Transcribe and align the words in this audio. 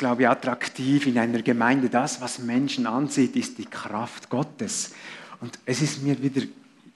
glaube, 0.00 0.28
attraktiv 0.28 1.06
in 1.06 1.18
einer 1.18 1.42
Gemeinde, 1.42 1.88
das, 1.88 2.20
was 2.20 2.40
Menschen 2.40 2.86
ansieht, 2.86 3.36
ist 3.36 3.58
die 3.58 3.66
Kraft 3.66 4.28
Gottes. 4.30 4.92
Und 5.40 5.58
es 5.64 5.80
ist 5.80 6.02
mir 6.02 6.20
wieder 6.20 6.42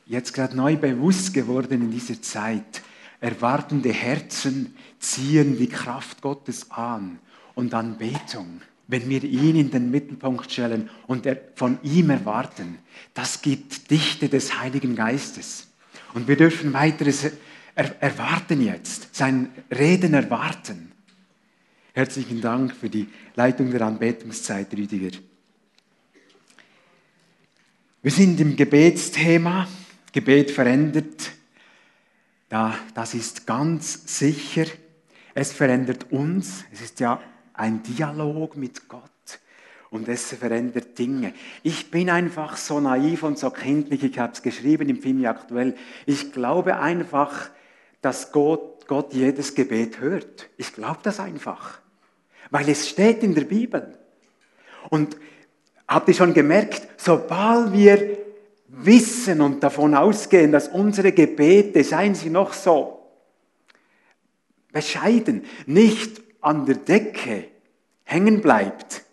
jetzt 0.07 0.33
gerade 0.33 0.57
neu 0.57 0.77
bewusst 0.77 1.33
geworden 1.33 1.83
in 1.83 1.91
dieser 1.91 2.21
Zeit. 2.21 2.83
Erwartende 3.21 3.93
Herzen 3.93 4.75
ziehen 4.99 5.57
die 5.57 5.69
Kraft 5.69 6.23
Gottes 6.23 6.71
an 6.71 7.21
und 7.55 7.73
Anbetung. 7.75 8.63
Wenn 8.89 9.09
wir 9.09 9.23
ihn 9.23 9.57
in 9.57 9.71
den 9.71 9.91
Mittelpunkt 9.91 10.51
stellen 10.51 10.91
und 11.07 11.29
von 11.55 11.79
ihm 11.83 12.11
erwarten, 12.11 12.79
das 13.13 13.41
gibt 13.41 13.91
Dichte 13.91 14.29
des 14.29 14.61
Heiligen 14.61 14.97
Geistes. 14.97 15.69
Und 16.15 16.27
wir 16.27 16.37
dürfen 16.37 16.73
weiteres 16.73 17.31
erwarten 17.75 18.63
jetzt, 18.63 19.15
sein 19.15 19.51
Reden 19.71 20.15
erwarten. 20.15 20.94
Herzlichen 21.97 22.41
Dank 22.41 22.75
für 22.75 22.91
die 22.91 23.09
Leitung 23.37 23.71
der 23.71 23.83
Anbetungszeit, 23.83 24.67
Rüdiger. 24.73 25.17
Wir 28.03 28.11
sind 28.11 28.41
im 28.41 28.57
Gebetsthema. 28.57 29.69
Gebet 30.11 30.51
verändert. 30.51 31.31
das 32.49 33.15
ist 33.15 33.47
ganz 33.47 34.19
sicher. 34.19 34.65
Es 35.35 35.53
verändert 35.53 36.11
uns. 36.11 36.65
Es 36.73 36.81
ist 36.81 36.99
ja 36.99 37.21
ein 37.53 37.85
Dialog 37.85 38.57
mit 38.57 38.89
Gott. 38.89 39.03
Und 39.91 40.09
es 40.09 40.33
verändert 40.33 40.99
Dinge. 40.99 41.33
Ich 41.63 41.93
bin 41.93 42.11
einfach 42.11 42.57
so 42.57 42.81
naiv 42.81 43.23
und 43.23 43.39
so 43.39 43.51
kindlich. 43.51 44.03
Ich 44.03 44.19
habe 44.19 44.33
es 44.33 44.43
geschrieben 44.43 44.89
im 44.89 45.01
Film 45.01 45.25
aktuell. 45.27 45.77
Ich 46.07 46.33
glaube 46.33 46.77
einfach, 46.77 47.51
dass 48.01 48.33
Gott, 48.33 48.89
Gott 48.89 49.15
jedes 49.15 49.55
Gebet 49.55 50.01
hört. 50.01 50.49
Ich 50.57 50.73
glaube 50.73 50.99
das 51.05 51.21
einfach. 51.21 51.84
Weil 52.51 52.69
es 52.69 52.89
steht 52.89 53.23
in 53.23 53.35
der 53.35 53.45
Bibel. 53.45 53.99
Und 54.91 55.17
habt 55.89 56.09
ihr 56.09 56.15
schon 56.15 56.35
gemerkt, 56.35 56.87
sobald 56.97 57.73
wir 57.73 58.19
wissen 58.69 59.41
und 59.41 59.63
davon 59.63 59.95
ausgehen, 59.95 60.53
dass 60.53 60.69
unsere 60.69 61.13
Gebete, 61.13 61.85
seien 61.85 62.15
sie 62.15 62.31
noch 62.31 62.53
so 62.53 63.01
bescheiden, 64.73 65.45
nicht 65.67 66.21
an 66.41 66.67
der 66.67 66.77
Decke 66.77 67.49
hängen 68.03 68.41
bleibt, 68.41 69.05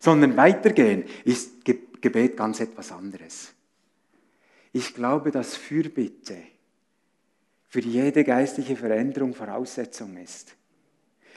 sondern 0.00 0.36
weitergehen, 0.36 1.04
ist 1.24 1.64
Gebet 1.64 2.36
ganz 2.36 2.60
etwas 2.60 2.90
anderes. 2.90 3.54
Ich 4.72 4.94
glaube, 4.94 5.30
dass 5.30 5.56
Fürbitte 5.56 6.36
für 7.68 7.80
jede 7.80 8.24
geistliche 8.24 8.76
Veränderung 8.76 9.34
Voraussetzung 9.34 10.16
ist. 10.16 10.56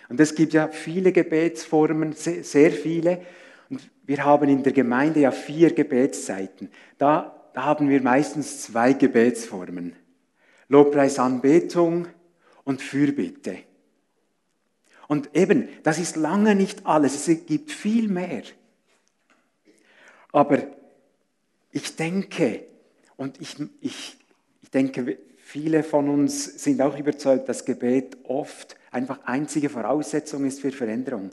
Und 0.09 0.19
es 0.19 0.35
gibt 0.35 0.53
ja 0.53 0.67
viele 0.67 1.11
Gebetsformen, 1.11 2.13
sehr 2.13 2.71
viele. 2.71 3.21
Und 3.69 3.81
wir 4.05 4.23
haben 4.23 4.49
in 4.49 4.63
der 4.63 4.73
Gemeinde 4.73 5.21
ja 5.21 5.31
vier 5.31 5.73
Gebetszeiten. 5.73 6.69
Da, 6.97 7.49
da 7.53 7.63
haben 7.63 7.89
wir 7.89 8.01
meistens 8.01 8.61
zwei 8.61 8.93
Gebetsformen. 8.93 9.95
Lobpreis, 10.67 11.19
Anbetung 11.19 12.07
und 12.63 12.81
Fürbitte. 12.81 13.59
Und 15.07 15.35
eben, 15.35 15.69
das 15.83 15.99
ist 15.99 16.15
lange 16.15 16.55
nicht 16.55 16.85
alles. 16.85 17.27
Es 17.27 17.45
gibt 17.45 17.71
viel 17.71 18.07
mehr. 18.07 18.43
Aber 20.31 20.63
ich 21.71 21.95
denke, 21.95 22.65
und 23.15 23.39
ich, 23.39 23.55
ich, 23.81 24.17
ich 24.61 24.69
denke, 24.71 25.17
viele 25.37 25.83
von 25.83 26.09
uns 26.09 26.63
sind 26.63 26.81
auch 26.81 26.97
überzeugt, 26.97 27.47
dass 27.47 27.65
Gebet 27.65 28.17
oft 28.23 28.75
einfach 28.95 29.19
einzige 29.25 29.69
Voraussetzung 29.69 30.45
ist 30.45 30.61
für 30.61 30.71
Veränderung. 30.71 31.31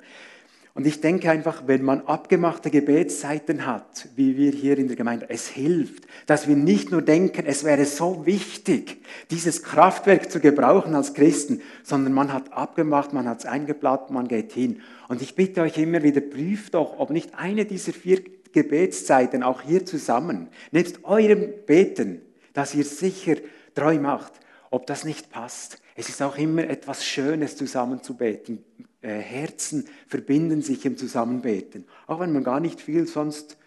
Und 0.74 0.86
ich 0.86 1.02
denke 1.02 1.30
einfach, 1.30 1.64
wenn 1.66 1.82
man 1.82 2.06
abgemachte 2.06 2.70
Gebetszeiten 2.70 3.66
hat, 3.66 4.08
wie 4.16 4.38
wir 4.38 4.52
hier 4.52 4.78
in 4.78 4.88
der 4.88 4.96
Gemeinde, 4.96 5.26
es 5.28 5.48
hilft, 5.48 6.06
dass 6.26 6.48
wir 6.48 6.56
nicht 6.56 6.90
nur 6.90 7.02
denken, 7.02 7.44
es 7.44 7.62
wäre 7.62 7.84
so 7.84 8.24
wichtig, 8.24 9.02
dieses 9.30 9.62
Kraftwerk 9.62 10.30
zu 10.30 10.40
gebrauchen 10.40 10.94
als 10.94 11.12
Christen, 11.12 11.60
sondern 11.82 12.14
man 12.14 12.32
hat 12.32 12.54
abgemacht, 12.54 13.12
man 13.12 13.28
hat 13.28 13.40
es 13.40 13.46
eingeplant, 13.46 14.10
man 14.10 14.28
geht 14.28 14.52
hin. 14.52 14.80
Und 15.08 15.20
ich 15.20 15.34
bitte 15.34 15.60
euch 15.60 15.76
immer 15.76 16.02
wieder, 16.02 16.22
prüft 16.22 16.72
doch, 16.72 16.98
ob 16.98 17.10
nicht 17.10 17.34
eine 17.34 17.66
dieser 17.66 17.92
vier 17.92 18.22
Gebetszeiten 18.52 19.42
auch 19.42 19.60
hier 19.60 19.84
zusammen, 19.84 20.48
nebst 20.70 21.04
eurem 21.04 21.52
Beten, 21.66 22.22
dass 22.54 22.74
ihr 22.74 22.84
sicher 22.84 23.36
treu 23.74 23.98
macht, 23.98 24.32
ob 24.72 24.86
das 24.86 25.04
nicht 25.04 25.30
passt. 25.30 25.80
Es 25.94 26.08
ist 26.08 26.22
auch 26.22 26.36
immer 26.38 26.64
etwas 26.64 27.04
Schönes, 27.04 27.56
zusammen 27.56 28.02
zu 28.02 28.16
beten. 28.16 28.64
Äh, 29.02 29.18
Herzen 29.18 29.86
verbinden 30.08 30.62
sich 30.62 30.86
im 30.86 30.96
Zusammenbeten, 30.96 31.86
auch 32.06 32.20
wenn 32.20 32.32
man 32.32 32.42
gar 32.42 32.58
nicht 32.58 32.80
viel 32.80 33.06
sonst 33.06 33.58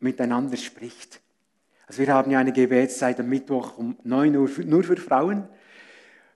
miteinander 0.00 0.58
spricht. 0.58 1.20
Also 1.86 2.02
wir 2.02 2.12
haben 2.12 2.30
ja 2.30 2.38
eine 2.38 2.52
Gebetszeit 2.52 3.18
am 3.20 3.28
Mittwoch 3.30 3.78
um 3.78 3.96
9 4.04 4.36
Uhr 4.36 4.50
nur 4.66 4.84
für 4.84 4.98
Frauen, 4.98 5.48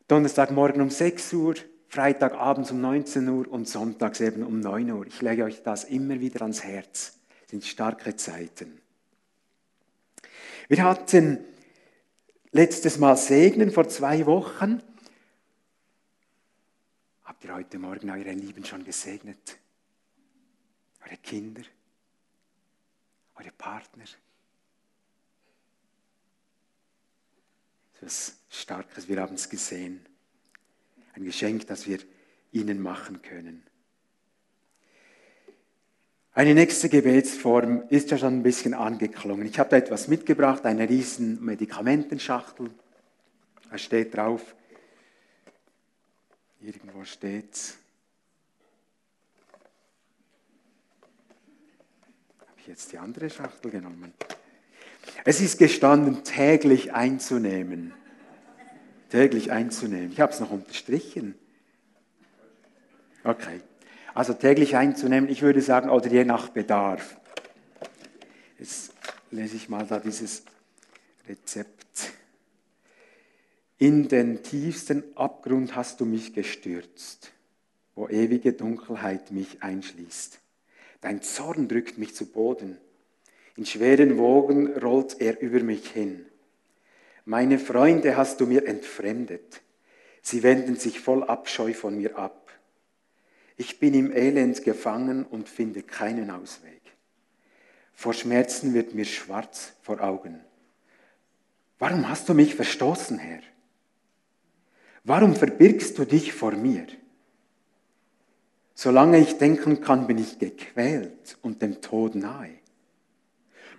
Donnerstagmorgen 0.09 0.81
um 0.81 0.89
6 0.89 1.33
Uhr, 1.35 1.55
Freitagabends 1.89 2.71
um 2.71 2.81
19 2.81 3.29
Uhr 3.29 3.47
und 3.51 3.69
sonntags 3.69 4.21
eben 4.23 4.43
um 4.43 4.61
9 4.61 4.91
Uhr. 4.91 5.07
Ich 5.07 5.21
lege 5.21 5.45
euch 5.45 5.63
das 5.63 5.85
immer 5.85 6.19
wieder 6.19 6.43
ans 6.43 6.65
Herz. 6.65 7.19
Das 7.43 7.51
sind 7.51 7.65
starke 7.67 8.17
Zeiten. 8.17 8.81
Wir 10.69 10.83
hatten 10.83 11.41
letztes 12.59 12.99
Mal 12.99 13.17
Segnen 13.17 13.71
vor 13.71 13.89
zwei 13.89 14.27
Wochen. 14.27 14.83
Habt 17.23 17.45
ihr 17.45 17.55
heute 17.55 17.79
Morgen 17.79 18.11
eure 18.11 18.33
Lieben 18.33 18.65
schon 18.65 18.83
gesegnet? 18.83 19.57
Eure 21.07 21.19
Kinder? 21.19 21.63
Eure 23.37 23.53
Partner? 23.53 24.07
Das 28.01 28.13
ist 28.13 28.41
was 28.49 28.61
Starkes, 28.61 29.07
wir 29.07 29.21
haben 29.21 29.37
es 29.37 29.49
gesehen. 29.49 30.05
Ein 31.15 31.27
Geschenk, 31.27 31.65
das 31.69 31.87
wir 31.87 32.01
ihnen 32.51 32.83
machen 32.83 33.23
können. 33.23 33.68
Eine 36.39 36.55
nächste 36.55 36.89
Gebetsform 36.89 37.83
ist 37.89 38.13
ja 38.13 38.17
schon 38.17 38.35
ein 38.35 38.43
bisschen 38.45 38.73
angeklungen. 38.73 39.45
Ich 39.45 39.59
habe 39.59 39.71
da 39.71 39.77
etwas 39.77 40.07
mitgebracht, 40.07 40.65
eine 40.67 40.89
riesen 40.89 41.45
Medikamentenschachtel. 41.45 42.71
Da 43.69 43.77
steht 43.77 44.17
drauf, 44.17 44.55
irgendwo 46.61 47.03
steht 47.03 47.53
es. 47.53 47.77
Habe 52.39 52.53
ich 52.59 52.69
jetzt 52.69 52.93
die 52.93 52.99
andere 52.99 53.31
Schachtel 53.31 53.73
genommen? 53.73 54.13
Es 55.25 55.41
ist 55.41 55.59
gestanden, 55.59 56.23
täglich 56.23 56.95
einzunehmen. 56.95 57.95
Täglich 59.11 59.51
einzunehmen. 59.51 60.13
Ich 60.13 60.21
habe 60.21 60.33
es 60.33 60.39
noch 60.39 60.53
unterstrichen. 60.53 61.35
Okay 63.25 63.61
also 64.15 64.33
täglich 64.35 64.77
einzunehmen, 64.77 65.29
ich 65.31 65.43
würde 65.43 65.63
sagen, 65.63 65.91
oder 65.91 66.09
je 66.09 66.25
nach 66.25 66.49
Bedarf. 66.49 67.17
Jetzt 68.59 68.93
lese 69.31 69.57
ich 69.57 69.69
mal 69.69 69.87
da 69.87 70.01
dieses 70.01 70.43
Rezept. 71.29 72.13
In 73.79 74.09
den 74.09 74.43
tiefsten 74.43 75.05
Abgrund 75.15 75.77
hast 75.77 76.01
du 76.01 76.05
mich 76.05 76.35
gestürzt, 76.35 77.31
wo 77.95 78.09
ewige 78.09 78.53
Dunkelheit 78.53 79.31
mich 79.31 79.63
einschließt. 79.63 80.41
Dein 81.01 81.23
Zorn 81.23 81.69
drückt 81.69 81.97
mich 81.97 82.15
zu 82.15 82.27
Boden. 82.27 82.79
In 83.57 83.67
schweren 83.67 84.19
Wogen 84.19 84.77
rollt 84.79 85.21
er 85.21 85.41
über 85.41 85.61
mich 85.61 85.91
hin. 85.91 86.27
Meine 87.25 87.59
Freunde 87.59 88.17
hast 88.17 88.41
du 88.41 88.47
mir 88.47 88.67
entfremdet. 88.67 89.61
Sie 90.23 90.43
wenden 90.43 90.77
sich 90.77 90.99
voll 90.99 91.23
Abscheu 91.23 91.73
von 91.73 91.97
mir 91.97 92.19
ab. 92.19 92.48
Ich 93.61 93.81
bin 93.81 93.93
im 93.93 94.17
Elend 94.17 94.63
gefangen 94.63 95.25
und 95.25 95.49
finde 95.49 95.83
keinen 95.83 96.31
Ausweg. 96.31 96.81
Vor 97.93 98.15
Schmerzen 98.15 98.73
wird 98.73 98.95
mir 98.95 99.05
schwarz 99.05 99.73
vor 99.83 100.01
Augen. 100.01 100.39
Warum 101.81 102.09
hast 102.09 102.29
du 102.29 102.35
mich 102.35 102.55
verstoßen, 102.55 103.19
Herr? 103.19 103.41
Warum 105.03 105.35
verbirgst 105.35 105.99
du 105.99 106.05
dich 106.05 106.33
vor 106.33 106.53
mir? 106.53 106.87
Solange 108.77 109.19
ich 109.19 109.39
denken 109.39 109.81
kann, 109.81 110.07
bin 110.07 110.19
ich 110.19 110.39
gequält 110.39 111.37
und 111.43 111.61
dem 111.61 111.81
Tod 111.81 112.15
nahe. 112.15 112.55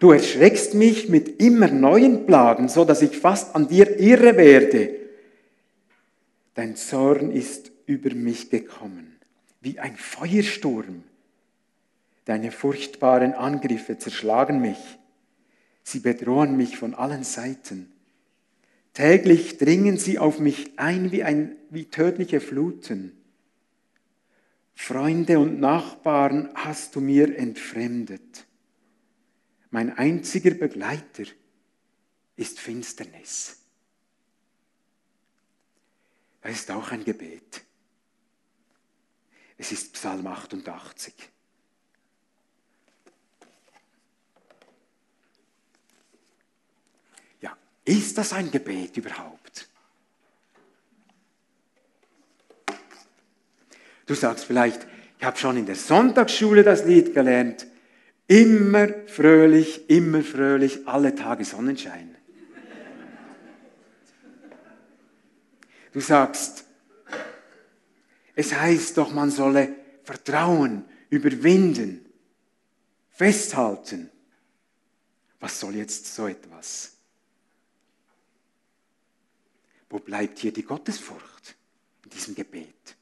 Du 0.01 0.12
erschreckst 0.12 0.74
mich 0.74 1.07
mit 1.07 1.42
immer 1.42 1.69
neuen 1.69 2.25
Plagen, 2.25 2.68
so 2.68 2.83
dass 2.83 3.01
ich 3.01 3.18
fast 3.18 3.56
an 3.56 3.69
dir 3.69 3.98
irre 3.98 4.36
werde. 4.36 4.94
Dein 6.54 6.75
Zorn 6.75 7.31
ist 7.31 7.71
über 7.86 8.13
mich 8.13 8.50
gekommen 8.50 9.08
wie 9.61 9.79
ein 9.79 9.97
Feuersturm. 9.97 11.03
Deine 12.25 12.51
furchtbaren 12.51 13.33
Angriffe 13.33 13.97
zerschlagen 13.97 14.61
mich. 14.61 14.77
Sie 15.83 16.00
bedrohen 16.00 16.56
mich 16.56 16.77
von 16.77 16.94
allen 16.94 17.23
Seiten. 17.23 17.91
Täglich 18.94 19.57
dringen 19.57 19.97
sie 19.97 20.19
auf 20.19 20.39
mich 20.39 20.77
ein 20.77 21.11
wie, 21.11 21.23
ein, 21.23 21.56
wie 21.69 21.85
tödliche 21.85 22.41
Fluten. 22.41 23.13
Freunde 24.75 25.39
und 25.39 25.59
Nachbarn 25.59 26.50
hast 26.56 26.95
du 26.95 27.01
mir 27.01 27.38
entfremdet. 27.38 28.45
Mein 29.71 29.97
einziger 29.97 30.51
Begleiter 30.51 31.23
ist 32.35 32.59
Finsternis. 32.59 33.57
Das 36.41 36.53
ist 36.53 36.71
auch 36.71 36.91
ein 36.91 37.03
Gebet. 37.03 37.61
Es 39.61 39.73
ist 39.73 39.91
Psalm 39.91 40.25
88. 40.25 41.13
Ja, 47.41 47.57
ist 47.83 48.17
das 48.17 48.31
ein 48.31 48.50
Gebet 48.50 48.95
überhaupt? 48.95 49.67
Du 54.06 54.15
sagst 54.15 54.45
vielleicht, 54.45 54.88
ich 55.19 55.25
habe 55.25 55.38
schon 55.38 55.57
in 55.57 55.65
der 55.65 55.75
Sonntagsschule 55.75 56.63
das 56.63 56.85
Lied 56.85 57.13
gelernt. 57.13 57.67
Immer 58.27 58.88
fröhlich, 59.07 59.89
immer 59.89 60.21
fröhlich, 60.21 60.88
alle 60.88 61.15
Tage 61.15 61.44
Sonnenschein. 61.44 62.15
Du 65.91 66.00
sagst, 66.00 66.63
es 68.39 68.53
heißt 68.53 68.97
doch, 68.97 69.12
man 69.12 69.31
solle 69.31 69.75
vertrauen, 70.03 70.86
überwinden, 71.09 72.06
festhalten. 73.09 74.09
Was 75.41 75.59
soll 75.59 75.75
jetzt 75.75 76.15
so 76.15 76.25
etwas? 76.25 76.94
Wo 79.89 80.00
bleibt 80.00 80.39
hier 80.39 80.53
die 80.53 80.63
Gottesfurcht 80.63 81.57
in 82.06 82.12
diesem 82.12 82.33
Gebet? 82.33 82.95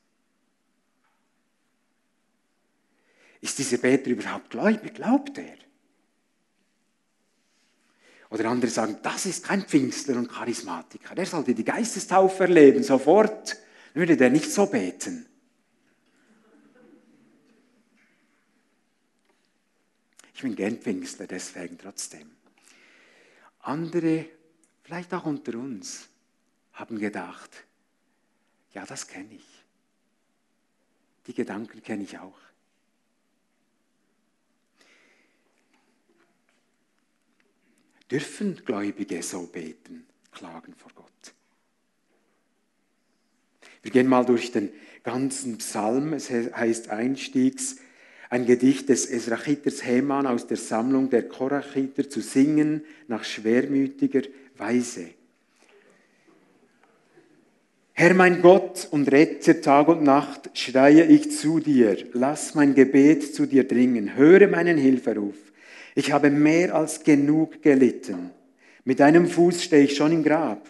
Ist 3.39 3.59
dieser 3.59 3.77
Beter 3.77 4.09
überhaupt 4.09 4.49
gläubig? 4.49 4.95
Glaubt 4.95 5.37
er? 5.37 5.57
Oder 8.31 8.49
andere 8.49 8.71
sagen, 8.71 8.97
das 9.03 9.27
ist 9.27 9.45
kein 9.45 9.67
Pfingstler 9.67 10.17
und 10.17 10.29
Charismatiker. 10.29 11.13
Der 11.13 11.27
sollte 11.27 11.53
die 11.53 11.63
Geistestaufe 11.63 12.45
erleben, 12.45 12.81
sofort 12.81 13.55
würde 13.97 14.15
der 14.15 14.29
nicht 14.29 14.51
so 14.51 14.67
beten. 14.67 15.25
Ich 20.35 20.41
bin 20.43 20.55
gern 20.55 20.79
deswegen 21.27 21.79
trotzdem. 21.79 22.29
Andere, 23.61 24.27
vielleicht 24.83 25.11
auch 25.15 25.25
unter 25.25 25.57
uns, 25.57 26.09
haben 26.73 26.99
gedacht, 26.99 27.49
ja, 28.73 28.85
das 28.85 29.07
kenne 29.07 29.33
ich. 29.33 29.63
Die 31.25 31.33
Gedanken 31.33 31.81
kenne 31.81 32.03
ich 32.03 32.19
auch. 32.19 32.37
Dürfen 38.11 38.63
Gläubige 38.63 39.23
so 39.23 39.47
beten, 39.47 40.05
klagen 40.31 40.75
vor 40.75 40.91
Gott? 40.93 41.33
Wir 43.87 43.93
gehen 43.93 44.07
mal 44.07 44.25
durch 44.25 44.51
den 44.51 44.67
ganzen 45.03 45.59
Psalm. 45.59 46.11
Es 46.11 46.29
heißt 46.29 46.89
einstiegs 46.89 47.77
ein 48.29 48.45
Gedicht 48.45 48.89
des 48.89 49.05
Esrachiters 49.05 49.85
Heman 49.85 50.27
aus 50.27 50.45
der 50.45 50.57
Sammlung 50.57 51.09
der 51.09 51.29
Korachiter 51.29 52.09
zu 52.09 52.19
singen 52.19 52.83
nach 53.07 53.23
schwermütiger 53.23 54.23
Weise. 54.57 55.11
Herr 57.93 58.13
mein 58.13 58.41
Gott 58.41 58.89
und 58.91 59.09
Retter, 59.09 59.61
Tag 59.61 59.87
und 59.87 60.03
Nacht 60.03 60.49
schreie 60.53 61.05
ich 61.05 61.31
zu 61.31 61.61
dir. 61.61 61.95
Lass 62.11 62.55
mein 62.55 62.75
Gebet 62.75 63.33
zu 63.33 63.45
dir 63.45 63.65
dringen. 63.65 64.17
Höre 64.17 64.49
meinen 64.49 64.77
Hilferuf. 64.77 65.37
Ich 65.95 66.11
habe 66.11 66.29
mehr 66.29 66.75
als 66.75 67.05
genug 67.05 67.61
gelitten. 67.61 68.31
Mit 68.83 68.99
einem 68.99 69.27
Fuß 69.27 69.63
stehe 69.63 69.85
ich 69.85 69.95
schon 69.95 70.11
im 70.11 70.23
Grab. 70.23 70.67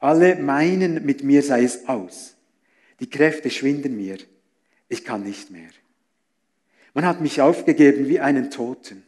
Alle 0.00 0.34
meinen, 0.34 1.06
mit 1.06 1.22
mir 1.22 1.44
sei 1.44 1.62
es 1.62 1.86
aus. 1.86 2.34
Die 3.00 3.10
Kräfte 3.10 3.50
schwinden 3.50 3.96
mir. 3.96 4.18
Ich 4.88 5.04
kann 5.04 5.22
nicht 5.22 5.50
mehr. 5.50 5.70
Man 6.94 7.06
hat 7.06 7.20
mich 7.20 7.40
aufgegeben 7.40 8.08
wie 8.08 8.20
einen 8.20 8.50
Toten. 8.50 9.04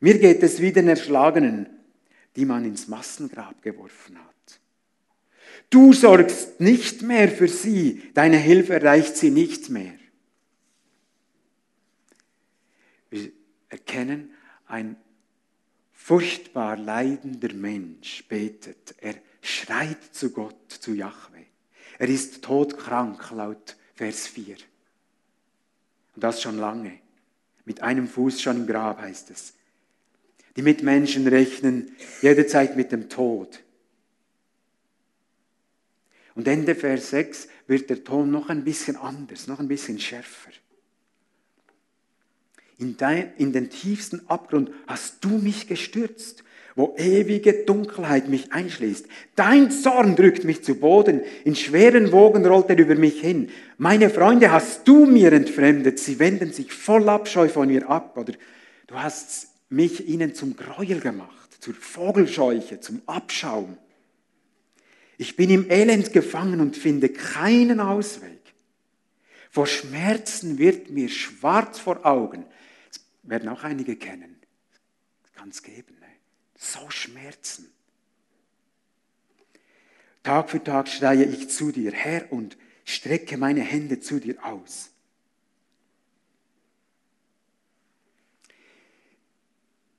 Mir 0.00 0.18
geht 0.18 0.42
es 0.42 0.60
wie 0.60 0.72
den 0.72 0.88
Erschlagenen, 0.88 1.68
die 2.36 2.44
man 2.44 2.64
ins 2.64 2.88
Massengrab 2.88 3.62
geworfen 3.62 4.18
hat. 4.18 4.60
Du 5.70 5.92
sorgst 5.92 6.60
nicht 6.60 7.02
mehr 7.02 7.28
für 7.28 7.48
sie, 7.48 8.02
deine 8.14 8.36
Hilfe 8.36 8.74
erreicht 8.74 9.16
sie 9.16 9.30
nicht 9.30 9.70
mehr. 9.70 9.94
Wir 13.10 13.30
erkennen, 13.68 14.32
ein 14.66 14.96
furchtbar 15.92 16.76
leidender 16.76 17.54
Mensch 17.54 18.26
betet. 18.28 18.94
Er 18.98 19.14
schreit 19.40 20.02
zu 20.12 20.30
Gott, 20.30 20.72
zu 20.72 20.92
Yahweh. 20.92 21.51
Er 22.02 22.08
ist 22.08 22.42
todkrank, 22.42 23.30
laut 23.30 23.76
Vers 23.94 24.26
4. 24.26 24.56
Und 26.16 26.24
das 26.24 26.42
schon 26.42 26.58
lange. 26.58 26.98
Mit 27.64 27.80
einem 27.80 28.08
Fuß 28.08 28.42
schon 28.42 28.56
im 28.56 28.66
Grab 28.66 29.00
heißt 29.00 29.30
es. 29.30 29.54
Die 30.56 30.62
Mitmenschen 30.62 31.28
rechnen 31.28 31.94
jederzeit 32.20 32.76
mit 32.76 32.90
dem 32.90 33.08
Tod. 33.08 33.62
Und 36.34 36.48
Ende 36.48 36.74
Vers 36.74 37.10
6 37.10 37.46
wird 37.68 37.88
der 37.88 38.02
Ton 38.02 38.32
noch 38.32 38.48
ein 38.48 38.64
bisschen 38.64 38.96
anders, 38.96 39.46
noch 39.46 39.60
ein 39.60 39.68
bisschen 39.68 40.00
schärfer. 40.00 40.50
In, 42.78 42.96
dein, 42.96 43.32
in 43.36 43.52
den 43.52 43.70
tiefsten 43.70 44.28
Abgrund 44.28 44.72
hast 44.88 45.24
du 45.24 45.38
mich 45.38 45.68
gestürzt 45.68 46.42
wo 46.74 46.94
ewige 46.96 47.52
Dunkelheit 47.64 48.28
mich 48.28 48.52
einschließt. 48.52 49.06
Dein 49.36 49.70
Zorn 49.70 50.16
drückt 50.16 50.44
mich 50.44 50.64
zu 50.64 50.76
Boden, 50.76 51.20
in 51.44 51.54
schweren 51.54 52.12
Wogen 52.12 52.46
rollt 52.46 52.70
er 52.70 52.78
über 52.78 52.94
mich 52.94 53.20
hin. 53.20 53.50
Meine 53.78 54.10
Freunde 54.10 54.50
hast 54.50 54.88
du 54.88 55.06
mir 55.06 55.32
entfremdet, 55.32 55.98
sie 55.98 56.18
wenden 56.18 56.52
sich 56.52 56.72
voll 56.72 57.08
Abscheu 57.08 57.48
von 57.48 57.68
mir 57.68 57.88
ab, 57.88 58.16
oder 58.16 58.32
du 58.86 58.94
hast 58.94 59.48
mich 59.68 60.08
ihnen 60.08 60.34
zum 60.34 60.56
Gräuel 60.56 61.00
gemacht, 61.00 61.62
zur 61.62 61.74
Vogelscheuche, 61.74 62.80
zum 62.80 63.02
Abschaum. 63.06 63.76
Ich 65.18 65.36
bin 65.36 65.50
im 65.50 65.70
Elend 65.70 66.12
gefangen 66.12 66.60
und 66.60 66.76
finde 66.76 67.10
keinen 67.10 67.80
Ausweg. 67.80 68.40
Vor 69.50 69.66
Schmerzen 69.66 70.58
wird 70.58 70.90
mir 70.90 71.10
schwarz 71.10 71.78
vor 71.78 72.06
Augen. 72.06 72.44
Das 72.88 73.00
werden 73.22 73.50
auch 73.50 73.62
einige 73.62 73.96
kennen. 73.96 74.36
Kann 75.34 75.50
es 75.50 75.62
geben 75.62 76.01
so 76.62 76.88
Schmerzen. 76.90 77.72
Tag 80.22 80.50
für 80.50 80.62
Tag 80.62 80.88
schreie 80.88 81.24
ich 81.24 81.50
zu 81.50 81.72
dir, 81.72 81.92
Herr, 81.92 82.30
und 82.30 82.56
strecke 82.84 83.36
meine 83.36 83.62
Hände 83.62 83.98
zu 84.00 84.20
dir 84.20 84.44
aus. 84.44 84.90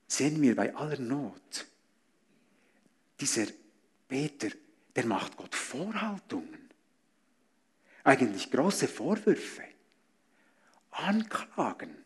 Sehen 0.06 0.40
wir 0.40 0.56
bei 0.56 0.74
aller 0.74 0.98
Not, 0.98 1.66
dieser 3.20 3.46
Beter, 4.08 4.48
der 4.96 5.06
macht 5.06 5.36
Gott 5.36 5.54
Vorhaltungen, 5.54 6.70
eigentlich 8.04 8.50
große 8.50 8.88
Vorwürfe, 8.88 9.64
Anklagen. 10.92 12.03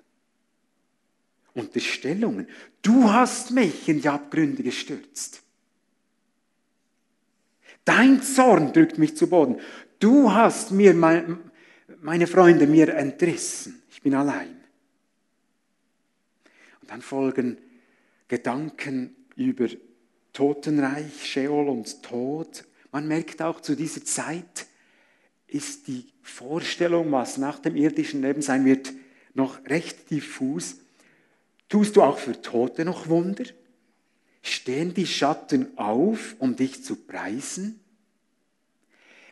Unterstellungen. 1.59 2.47
Du 2.83 3.11
hast 3.11 3.51
mich 3.51 3.89
in 3.89 4.01
die 4.01 4.09
Abgründe 4.09 4.63
gestürzt. 4.63 5.43
Dein 7.85 8.23
Zorn 8.23 8.73
drückt 8.73 8.99
mich 8.99 9.17
zu 9.17 9.29
Boden. 9.29 9.61
Du 9.99 10.33
hast 10.33 10.71
mir 10.71 10.95
meine 10.95 12.27
Freunde 12.27 12.67
mir 12.67 12.95
entrissen. 12.95 13.83
Ich 13.91 14.03
bin 14.03 14.15
allein. 14.15 14.57
Und 16.81 16.91
dann 16.91 17.03
folgen 17.03 17.59
Gedanken 18.29 19.17
über 19.37 19.69
Totenreich, 20.33 21.27
Sheol 21.27 21.69
und 21.69 22.03
Tod. 22.03 22.65
Man 22.93 23.09
merkt 23.09 23.43
auch 23.43 23.61
zu 23.61 23.75
dieser 23.75 24.05
Zeit 24.05 24.67
ist 25.49 25.89
die 25.89 26.07
Vorstellung, 26.23 27.11
was 27.11 27.39
nach 27.39 27.59
dem 27.59 27.75
irdischen 27.75 28.23
Leben 28.23 28.43
sein 28.43 28.65
wird, 28.65 28.93
noch 29.35 29.65
recht 29.65 30.11
diffus. 30.11 30.77
Tust 31.69 31.97
du 31.97 32.03
auch 32.03 32.19
für 32.19 32.41
Tote 32.41 32.85
noch 32.85 33.09
Wunder? 33.09 33.45
Stehen 34.43 34.95
die 34.95 35.07
Schatten 35.07 35.77
auf, 35.77 36.37
um 36.39 36.57
dich 36.57 36.83
zu 36.83 36.97
preisen? 36.97 37.81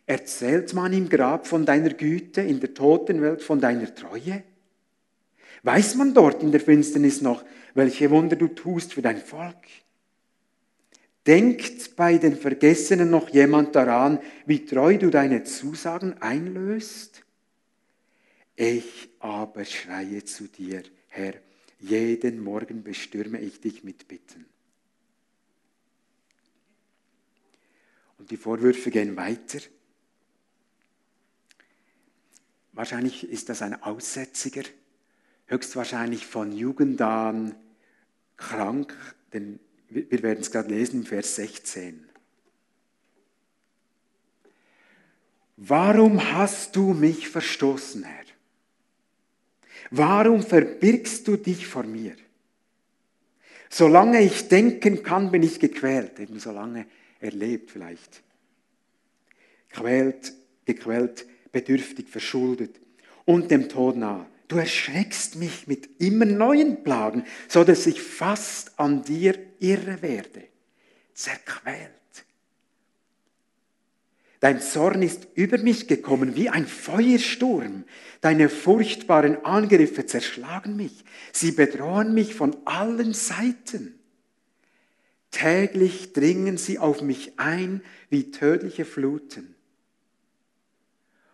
Erzählt 0.05 0.75
man 0.75 0.93
im 0.93 1.09
Grab 1.09 1.47
von 1.47 1.65
deiner 1.65 1.91
Güte, 1.91 2.43
in 2.43 2.61
der 2.61 2.75
Totenwelt 2.75 3.43
von 3.43 3.61
deiner 3.61 3.93
Treue? 3.95 4.45
Weiß 5.63 5.97
man 5.97 6.15
dort 6.15 6.43
in 6.43 6.53
der 6.53 6.61
Finsternis 6.61 7.23
noch, 7.23 7.45
welche 7.75 8.11
Wunder 8.11 8.37
du 8.37 8.49
tust 8.49 8.93
für 8.93 9.03
dein 9.03 9.19
Volk? 9.19 9.67
Denkt 11.27 11.97
bei 11.97 12.19
den 12.19 12.37
Vergessenen 12.37 13.11
noch 13.11 13.31
jemand 13.31 13.75
daran, 13.75 14.21
wie 14.45 14.65
treu 14.65 14.97
du 14.97 15.11
deine 15.11 15.43
Zusagen 15.43 16.23
einlöst? 16.23 17.25
Ich 18.55 19.09
aber 19.19 19.65
schreie 19.65 20.25
zu 20.25 20.47
dir, 20.47 20.85
Herr, 21.09 21.35
jeden 21.79 22.43
Morgen 22.43 22.83
bestürme 22.83 23.41
ich 23.41 23.61
dich 23.61 23.85
mit 23.85 24.09
Bitten. 24.09 24.47
Und 28.19 28.31
die 28.31 28.37
Vorwürfe 28.37 28.91
gehen 28.91 29.17
weiter. 29.17 29.61
Wahrscheinlich 32.73 33.29
ist 33.29 33.49
das 33.49 33.63
ein 33.63 33.83
Aussätziger, 33.83 34.63
höchstwahrscheinlich 35.47 36.27
von 36.27 36.53
Jugend 36.53 37.01
an 37.01 37.55
krank, 38.37 38.95
denn 39.33 39.59
wir 39.89 40.23
werden 40.23 40.41
es 40.41 40.51
gerade 40.51 40.69
lesen 40.69 41.01
im 41.01 41.07
Vers 41.07 41.37
16. 41.37 42.07
Warum 45.57 46.33
hast 46.33 46.77
du 46.77 46.93
mich 46.93 47.29
verstoßen, 47.29 48.05
Herr? 48.05 48.26
Warum 49.91 50.43
verbirgst 50.43 51.27
du 51.29 51.37
dich 51.37 51.67
vor 51.67 51.85
mir? 51.85 52.15
Solange 53.69 54.23
ich 54.23 54.49
denken 54.49 55.03
kann, 55.03 55.31
bin 55.31 55.43
ich 55.43 55.61
gequält, 55.61 56.19
eben 56.19 56.39
solange 56.39 56.87
er 57.21 57.33
lebt 57.33 57.71
vielleicht. 57.71 58.23
Quält, 59.71 60.33
gequält, 60.65 61.27
bedürftig, 61.53 62.09
verschuldet 62.09 62.81
und 63.25 63.51
dem 63.51 63.69
Tod 63.69 63.97
nahe. 63.97 64.27
Du 64.49 64.57
erschreckst 64.57 65.37
mich 65.37 65.67
mit 65.67 66.01
immer 66.01 66.25
neuen 66.25 66.85
Plagen, 66.85 67.25
so 67.49 67.65
dass 67.65 67.87
ich 67.87 68.01
fast 68.01 68.79
an 68.79 69.03
dir 69.03 69.37
irre 69.59 70.01
werde, 70.03 70.45
zerquält. 71.15 71.91
Dein 74.41 74.61
Zorn 74.61 75.03
ist 75.03 75.29
über 75.35 75.59
mich 75.59 75.89
gekommen 75.89 76.37
wie 76.37 76.51
ein 76.51 76.67
Feuersturm. 76.67 77.85
Deine 78.21 78.49
furchtbaren 78.49 79.45
Angriffe 79.45 80.05
zerschlagen 80.07 80.77
mich. 80.77 81.05
Sie 81.33 81.53
bedrohen 81.53 82.13
mich 82.13 82.35
von 82.35 82.57
allen 82.67 83.15
Seiten. 83.15 83.99
Täglich 85.31 86.13
dringen 86.13 86.59
sie 86.59 86.79
auf 86.79 87.03
mich 87.03 87.39
ein 87.39 87.83
wie 88.11 88.31
tödliche 88.31 88.85
Fluten. 88.85 89.55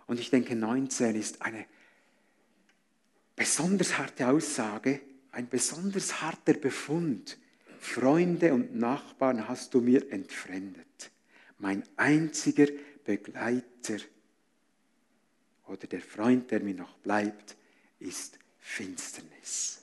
Und 0.06 0.21
ich 0.21 0.30
denke, 0.30 0.56
19 0.56 1.14
ist 1.14 1.42
eine 1.42 1.64
besonders 3.37 3.99
harte 3.99 4.28
Aussage, 4.28 5.00
ein 5.30 5.49
besonders 5.49 6.21
harter 6.21 6.54
Befund. 6.54 7.38
Freunde 7.78 8.54
und 8.54 8.76
Nachbarn 8.76 9.49
hast 9.49 9.75
du 9.75 9.80
mir 9.80 10.12
entfremdet. 10.12 11.11
Mein 11.59 11.82
einziger 11.97 12.66
Begleiter 13.04 13.99
oder 15.66 15.87
der 15.87 16.00
Freund, 16.00 16.50
der 16.50 16.61
mir 16.61 16.75
noch 16.75 16.97
bleibt, 16.99 17.56
ist 17.99 18.38
Finsternis. 18.59 19.82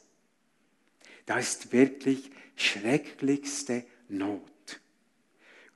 Da 1.26 1.40
ist 1.40 1.72
wirklich 1.72 2.32
schrecklichste 2.56 3.86
Not, 4.08 4.80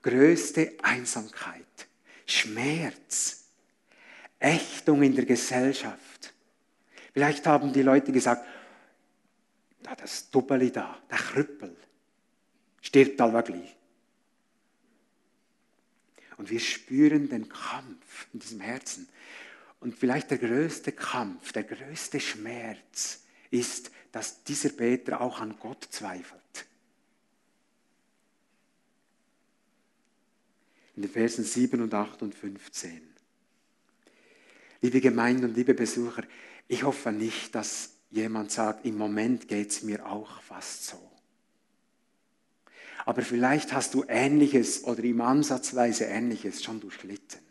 größte 0.01 0.77
Einsamkeit, 0.81 1.88
Schmerz, 2.25 3.45
Ächtung 4.39 5.03
in 5.03 5.15
der 5.15 5.25
Gesellschaft. 5.25 6.33
Vielleicht 7.13 7.45
haben 7.45 7.71
die 7.71 7.83
Leute 7.83 8.12
gesagt, 8.12 8.45
da 9.83 9.95
das 9.95 10.29
Dubbeli 10.29 10.71
da, 10.71 10.97
der 11.09 11.17
Krüppel, 11.17 11.75
stirbt 12.81 13.21
allweglich. 13.21 13.75
Und 16.37 16.49
wir 16.49 16.59
spüren 16.59 17.29
den 17.29 17.49
Kampf 17.49 18.27
in 18.33 18.39
diesem 18.39 18.59
Herzen. 18.59 19.07
Und 19.79 19.97
vielleicht 19.97 20.31
der 20.31 20.37
größte 20.37 20.91
Kampf, 20.91 21.51
der 21.51 21.63
größte 21.63 22.19
Schmerz 22.19 23.23
ist, 23.51 23.91
dass 24.11 24.43
dieser 24.43 24.69
Beter 24.69 25.21
auch 25.21 25.39
an 25.39 25.57
Gott 25.59 25.87
zweifelt. 25.89 26.65
In 30.95 31.01
den 31.01 31.11
Versen 31.11 31.43
7 31.43 31.81
und 31.81 31.93
8 31.93 32.21
und 32.21 32.35
15. 32.35 33.01
Liebe 34.81 35.01
Gemeinde 35.01 35.47
und 35.47 35.55
liebe 35.55 35.73
Besucher, 35.73 36.23
ich 36.67 36.83
hoffe 36.83 37.11
nicht, 37.11 37.55
dass 37.55 37.95
jemand 38.11 38.51
sagt, 38.51 38.85
im 38.85 38.97
Moment 38.97 39.47
geht 39.47 39.71
es 39.71 39.83
mir 39.83 40.05
auch 40.05 40.41
fast 40.41 40.85
so 40.85 41.12
aber 43.05 43.22
vielleicht 43.22 43.74
hast 43.74 43.93
du 43.93 44.05
Ähnliches 44.07 44.83
oder 44.86 45.03
im 45.03 45.22
Ansatzweise 45.22 46.05
Ähnliches 46.05 46.63
schon 46.63 46.79
durchlitten. 46.79 47.41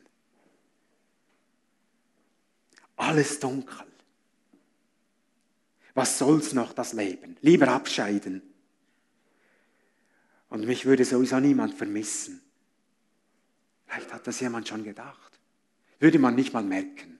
Alles 2.96 3.40
dunkel. 3.40 3.86
Was 5.94 6.18
soll's 6.18 6.54
noch 6.54 6.72
das 6.72 6.94
Leben? 6.94 7.36
Lieber 7.42 7.68
abscheiden. 7.68 8.42
Und 10.48 10.66
mich 10.66 10.86
würde 10.86 11.04
sowieso 11.04 11.38
niemand 11.40 11.74
vermissen. 11.74 12.40
Vielleicht 13.86 14.12
hat 14.12 14.26
das 14.26 14.40
jemand 14.40 14.68
schon 14.68 14.84
gedacht. 14.84 15.38
Würde 15.98 16.18
man 16.18 16.34
nicht 16.34 16.52
mal 16.52 16.62
merken. 16.62 17.18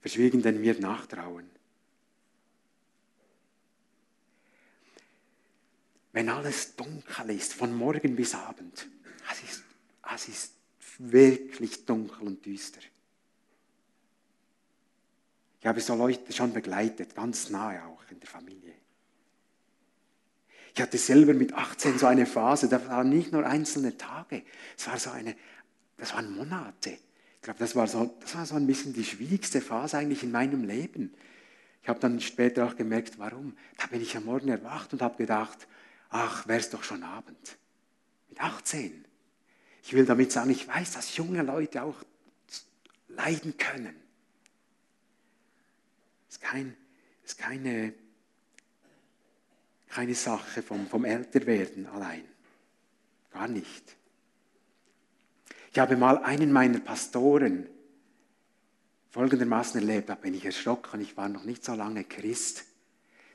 Verschwiegen 0.00 0.42
denn 0.42 0.60
mir 0.60 0.78
nachtrauen. 0.80 1.48
Wenn 6.12 6.28
alles 6.28 6.76
dunkel 6.76 7.30
ist, 7.30 7.54
von 7.54 7.74
morgen 7.74 8.16
bis 8.16 8.34
Abend. 8.34 8.88
Es 9.30 9.42
ist, 9.42 9.62
es 10.14 10.28
ist 10.28 10.52
wirklich 10.98 11.86
dunkel 11.86 12.26
und 12.26 12.44
düster. 12.44 12.80
Ich 15.60 15.66
habe 15.66 15.80
so 15.80 15.94
Leute 15.94 16.32
schon 16.32 16.52
begleitet, 16.52 17.14
ganz 17.14 17.50
nahe 17.50 17.84
auch 17.84 18.02
in 18.10 18.18
der 18.18 18.28
Familie. 18.28 18.74
Ich 20.74 20.80
hatte 20.80 20.98
selber 20.98 21.34
mit 21.34 21.52
18 21.52 21.98
so 21.98 22.06
eine 22.06 22.26
Phase, 22.26 22.68
da 22.68 22.84
waren 22.88 23.10
nicht 23.10 23.32
nur 23.32 23.44
einzelne 23.44 23.96
Tage, 23.96 24.42
es 24.76 24.86
war 24.86 24.98
so 24.98 25.10
eine, 25.10 25.36
das 25.96 26.14
waren 26.14 26.34
Monate. 26.34 26.90
Ich 26.90 27.42
glaube, 27.42 27.58
das 27.58 27.74
war, 27.74 27.86
so, 27.86 28.16
das 28.20 28.34
war 28.34 28.46
so 28.46 28.54
ein 28.54 28.66
bisschen 28.66 28.92
die 28.92 29.04
schwierigste 29.04 29.60
Phase 29.60 29.98
eigentlich 29.98 30.22
in 30.22 30.30
meinem 30.30 30.64
Leben. 30.64 31.12
Ich 31.82 31.88
habe 31.88 31.98
dann 31.98 32.20
später 32.20 32.66
auch 32.66 32.76
gemerkt, 32.76 33.18
warum. 33.18 33.56
Da 33.78 33.86
bin 33.86 34.02
ich 34.02 34.16
am 34.16 34.26
Morgen 34.26 34.48
erwacht 34.48 34.92
und 34.92 35.00
habe 35.02 35.16
gedacht, 35.16 35.66
ach, 36.10 36.46
wäre 36.46 36.60
es 36.60 36.70
doch 36.70 36.82
schon 36.82 37.02
Abend. 37.02 37.56
Mit 38.28 38.40
18. 38.40 39.04
Ich 39.82 39.92
will 39.92 40.04
damit 40.04 40.30
sagen, 40.30 40.50
ich 40.50 40.68
weiß, 40.68 40.92
dass 40.92 41.16
junge 41.16 41.42
Leute 41.42 41.82
auch 41.82 41.96
leiden 43.08 43.56
können. 43.56 43.96
Es 46.28 46.36
ist, 46.36 46.42
kein, 46.42 46.76
ist 47.24 47.38
keine, 47.38 47.94
keine 49.88 50.14
Sache 50.14 50.62
vom, 50.62 50.86
vom 50.86 51.04
Älterwerden 51.04 51.86
allein. 51.86 52.24
Gar 53.32 53.48
nicht. 53.48 53.96
Ich 55.72 55.78
habe 55.78 55.96
mal 55.96 56.18
einen 56.18 56.52
meiner 56.52 56.80
Pastoren 56.80 57.68
folgendermaßen 59.10 59.80
erlebt, 59.80 60.08
da 60.08 60.14
bin 60.14 60.34
ich 60.34 60.44
erschrocken, 60.44 61.00
ich 61.00 61.16
war 61.16 61.28
noch 61.28 61.44
nicht 61.44 61.64
so 61.64 61.74
lange 61.74 62.04
Christ, 62.04 62.64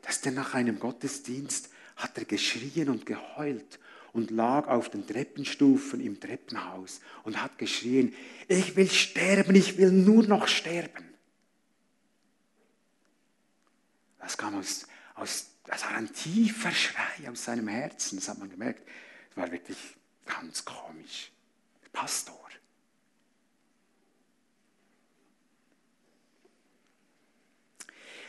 dass 0.01 0.21
der 0.21 0.31
nach 0.31 0.53
einem 0.53 0.79
Gottesdienst 0.79 1.69
hat 1.95 2.17
er 2.17 2.25
geschrien 2.25 2.89
und 2.89 3.05
geheult 3.05 3.79
und 4.13 4.31
lag 4.31 4.67
auf 4.67 4.89
den 4.89 5.05
Treppenstufen 5.05 5.99
im 5.99 6.19
Treppenhaus 6.19 7.01
und 7.23 7.41
hat 7.41 7.57
geschrien, 7.57 8.13
ich 8.47 8.75
will 8.75 8.89
sterben, 8.89 9.55
ich 9.55 9.77
will 9.77 9.91
nur 9.91 10.23
noch 10.23 10.47
sterben. 10.47 11.05
Das 14.19 14.37
kam 14.37 14.55
aus, 14.55 14.87
aus 15.15 15.51
das 15.65 15.83
war 15.83 15.95
ein 15.95 16.13
tiefer 16.13 16.71
Schrei 16.71 17.29
aus 17.29 17.45
seinem 17.45 17.67
Herzen, 17.67 18.17
das 18.17 18.29
hat 18.29 18.37
man 18.37 18.49
gemerkt. 18.49 18.87
Das 19.29 19.37
war 19.37 19.51
wirklich 19.51 19.77
ganz 20.25 20.63
komisch. 20.63 21.31
Pastor. 21.91 22.39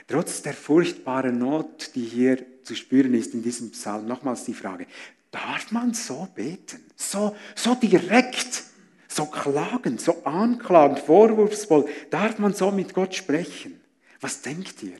Trotz 0.09 0.43
der 0.43 0.55
furchtbaren 0.55 1.39
Not, 1.39 1.95
die 1.95 2.05
hier 2.05 2.47
zu 2.67 2.75
spüren 2.75 3.15
ist 3.15 3.35
in 3.35 3.43
diesem 3.43 3.71
Psalm, 3.71 4.07
nochmals 4.07 4.45
die 4.45 4.55
Frage, 4.55 4.87
darf 5.31 5.71
man 5.71 5.95
so 5.95 6.29
beten? 6.35 6.85
So, 6.97 7.37
so 7.55 7.75
direkt, 7.75 8.65
so 9.09 9.27
klagend, 9.27 10.01
so 10.01 10.25
anklagend, 10.25 10.99
vorwurfsvoll, 10.99 11.89
darf 12.11 12.39
man 12.39 12.55
so 12.55 12.71
mit 12.71 12.93
Gott 12.93 13.15
sprechen? 13.15 13.81
Was 14.21 14.43
denkt 14.43 14.83
ihr? 14.83 14.99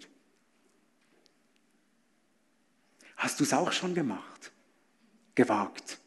Hast 3.17 3.41
du 3.41 3.45
es 3.45 3.53
auch 3.53 3.73
schon 3.73 3.95
gemacht? 3.95 4.53
Gewagt? 5.35 5.99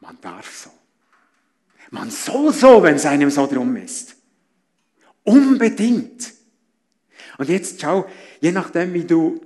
Man 0.00 0.18
darf 0.20 0.54
so. 0.54 0.70
Man 1.90 2.10
soll 2.10 2.52
so, 2.52 2.82
wenn 2.82 2.94
es 2.94 3.06
einem 3.06 3.30
so 3.30 3.46
drum 3.46 3.76
ist. 3.76 4.14
Unbedingt. 5.24 6.39
Und 7.40 7.48
jetzt 7.48 7.80
schau, 7.80 8.06
je 8.42 8.52
nachdem, 8.52 8.92
wie 8.92 9.04
du 9.04 9.40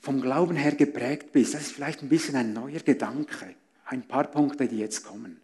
vom 0.00 0.22
Glauben 0.22 0.56
her 0.56 0.72
geprägt 0.72 1.30
bist, 1.32 1.52
das 1.52 1.60
ist 1.60 1.72
vielleicht 1.72 2.00
ein 2.00 2.08
bisschen 2.08 2.36
ein 2.36 2.54
neuer 2.54 2.80
Gedanke. 2.80 3.54
Ein 3.84 4.08
paar 4.08 4.24
Punkte, 4.30 4.66
die 4.66 4.78
jetzt 4.78 5.04
kommen. 5.04 5.38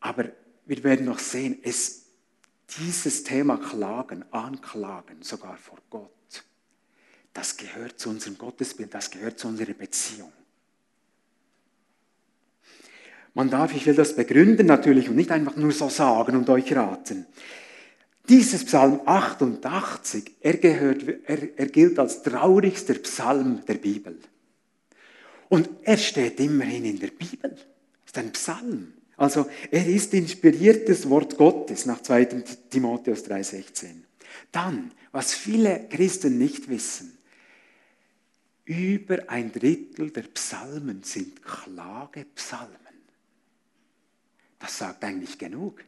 Aber 0.00 0.26
wir 0.66 0.84
werden 0.84 1.06
noch 1.06 1.18
sehen, 1.18 1.58
es, 1.62 2.04
dieses 2.78 3.24
Thema 3.24 3.56
Klagen, 3.56 4.26
Anklagen, 4.30 5.22
sogar 5.22 5.56
vor 5.56 5.78
Gott, 5.88 6.10
das 7.32 7.56
gehört 7.56 7.98
zu 7.98 8.10
unserem 8.10 8.36
Gottesbild, 8.36 8.92
das 8.92 9.10
gehört 9.10 9.38
zu 9.38 9.48
unserer 9.48 9.72
Beziehung. 9.72 10.34
Man 13.32 13.48
darf, 13.48 13.74
ich 13.74 13.86
will 13.86 13.94
das 13.94 14.14
begründen 14.14 14.66
natürlich 14.66 15.08
und 15.08 15.16
nicht 15.16 15.30
einfach 15.30 15.56
nur 15.56 15.72
so 15.72 15.88
sagen 15.88 16.36
und 16.36 16.50
euch 16.50 16.76
raten. 16.76 17.24
Dieses 18.28 18.64
Psalm 18.64 19.00
88, 19.04 20.32
er, 20.40 20.56
gehört, 20.56 21.04
er, 21.26 21.58
er 21.58 21.66
gilt 21.66 21.98
als 21.98 22.22
traurigster 22.22 22.94
Psalm 22.94 23.64
der 23.66 23.74
Bibel. 23.74 24.18
Und 25.48 25.68
er 25.82 25.96
steht 25.96 26.40
immerhin 26.40 26.84
in 26.84 26.98
der 26.98 27.08
Bibel. 27.08 27.56
Ist 28.04 28.18
ein 28.18 28.32
Psalm. 28.32 28.94
Also 29.16 29.48
er 29.70 29.86
ist 29.86 30.12
inspiriertes 30.12 31.08
Wort 31.08 31.36
Gottes 31.36 31.86
nach 31.86 32.02
2. 32.02 32.24
Timotheus 32.70 33.24
3,16. 33.24 33.86
Dann, 34.52 34.92
was 35.12 35.32
viele 35.32 35.86
Christen 35.88 36.36
nicht 36.36 36.68
wissen, 36.68 37.16
über 38.64 39.30
ein 39.30 39.52
Drittel 39.52 40.10
der 40.10 40.22
Psalmen 40.22 41.04
sind 41.04 41.42
Klagepsalmen. 41.42 42.76
Das 44.58 44.78
sagt 44.78 45.04
eigentlich 45.04 45.38
genug. 45.38 45.84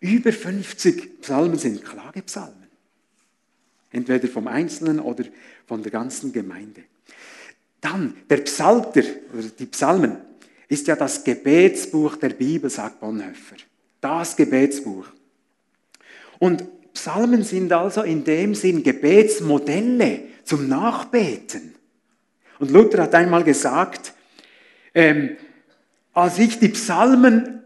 Über 0.00 0.32
50 0.32 1.20
Psalmen 1.20 1.58
sind 1.58 1.84
Klagepsalmen. 1.84 2.68
Entweder 3.90 4.28
vom 4.28 4.46
Einzelnen 4.46 5.00
oder 5.00 5.24
von 5.66 5.82
der 5.82 5.90
ganzen 5.90 6.32
Gemeinde. 6.32 6.82
Dann, 7.80 8.14
der 8.28 8.38
Psalter, 8.38 9.02
oder 9.32 9.48
die 9.58 9.66
Psalmen, 9.66 10.18
ist 10.68 10.86
ja 10.86 10.96
das 10.96 11.24
Gebetsbuch 11.24 12.16
der 12.16 12.30
Bibel, 12.30 12.68
sagt 12.68 13.00
Bonhoeffer. 13.00 13.56
Das 14.00 14.36
Gebetsbuch. 14.36 15.06
Und 16.38 16.64
Psalmen 16.92 17.42
sind 17.42 17.72
also 17.72 18.02
in 18.02 18.24
dem 18.24 18.54
Sinn 18.54 18.82
Gebetsmodelle 18.82 20.20
zum 20.44 20.68
Nachbeten. 20.68 21.74
Und 22.58 22.70
Luther 22.70 23.04
hat 23.04 23.14
einmal 23.14 23.44
gesagt, 23.44 24.12
ähm, 24.94 25.36
als 26.12 26.38
ich 26.38 26.58
die 26.58 26.68
Psalmen 26.70 27.57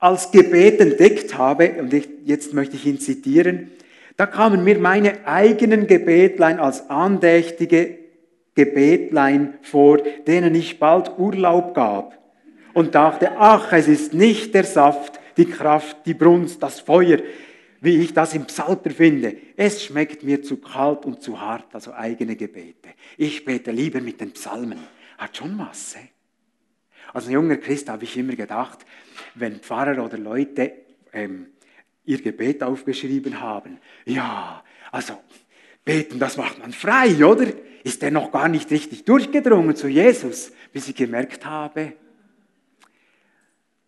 als 0.00 0.32
Gebet 0.32 0.80
entdeckt 0.80 1.36
habe, 1.36 1.74
und 1.78 1.92
ich, 1.92 2.08
jetzt 2.24 2.54
möchte 2.54 2.76
ich 2.76 2.86
ihn 2.86 2.98
zitieren, 2.98 3.70
da 4.16 4.26
kamen 4.26 4.64
mir 4.64 4.78
meine 4.78 5.26
eigenen 5.26 5.86
Gebetlein 5.86 6.58
als 6.58 6.90
andächtige 6.90 7.98
Gebetlein 8.54 9.54
vor, 9.62 9.98
denen 10.26 10.54
ich 10.54 10.78
bald 10.78 11.18
Urlaub 11.18 11.74
gab 11.74 12.18
und 12.74 12.94
dachte, 12.94 13.32
ach, 13.38 13.72
es 13.72 13.88
ist 13.88 14.12
nicht 14.12 14.54
der 14.54 14.64
Saft, 14.64 15.20
die 15.36 15.46
Kraft, 15.46 15.98
die 16.06 16.14
Brunst, 16.14 16.62
das 16.62 16.80
Feuer, 16.80 17.18
wie 17.80 17.96
ich 18.02 18.12
das 18.12 18.34
im 18.34 18.44
Psalter 18.44 18.90
finde. 18.90 19.36
Es 19.56 19.82
schmeckt 19.82 20.22
mir 20.22 20.42
zu 20.42 20.58
kalt 20.58 21.06
und 21.06 21.22
zu 21.22 21.40
hart, 21.40 21.74
also 21.74 21.94
eigene 21.94 22.36
Gebete. 22.36 22.90
Ich 23.16 23.44
bete 23.44 23.70
lieber 23.70 24.00
mit 24.00 24.20
den 24.20 24.32
Psalmen. 24.32 24.78
Hat 25.16 25.36
schon 25.36 25.58
was. 25.58 25.96
Als 27.12 27.28
junger 27.28 27.56
Christ 27.56 27.88
habe 27.88 28.04
ich 28.04 28.16
immer 28.16 28.36
gedacht, 28.36 28.78
wenn 29.34 29.60
Pfarrer 29.60 30.04
oder 30.04 30.18
Leute 30.18 30.72
ähm, 31.12 31.46
ihr 32.04 32.20
Gebet 32.20 32.62
aufgeschrieben 32.62 33.40
haben, 33.40 33.78
ja, 34.04 34.62
also 34.90 35.18
beten, 35.84 36.18
das 36.18 36.36
macht 36.36 36.58
man 36.58 36.72
frei, 36.72 37.24
oder? 37.24 37.46
Ist 37.82 38.02
er 38.02 38.10
noch 38.10 38.30
gar 38.30 38.48
nicht 38.48 38.70
richtig 38.70 39.04
durchgedrungen 39.04 39.74
zu 39.74 39.88
Jesus, 39.88 40.52
bis 40.72 40.88
ich 40.88 40.94
gemerkt 40.94 41.46
habe, 41.46 41.94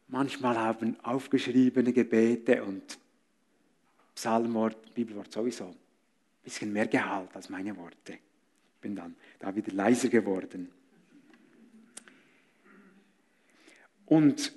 manchmal 0.08 0.58
haben 0.58 0.96
aufgeschriebene 1.02 1.92
Gebete 1.92 2.62
und 2.62 2.98
Psalmwort, 4.14 4.94
Bibelwort 4.94 5.32
sowieso 5.32 5.66
ein 5.66 5.76
bisschen 6.44 6.72
mehr 6.72 6.86
Gehalt 6.86 7.34
als 7.34 7.48
meine 7.48 7.76
Worte. 7.76 8.18
Bin 8.80 8.96
dann 8.96 9.14
da 9.38 9.54
wieder 9.54 9.72
leiser 9.72 10.08
geworden. 10.08 10.70
Und 14.06 14.52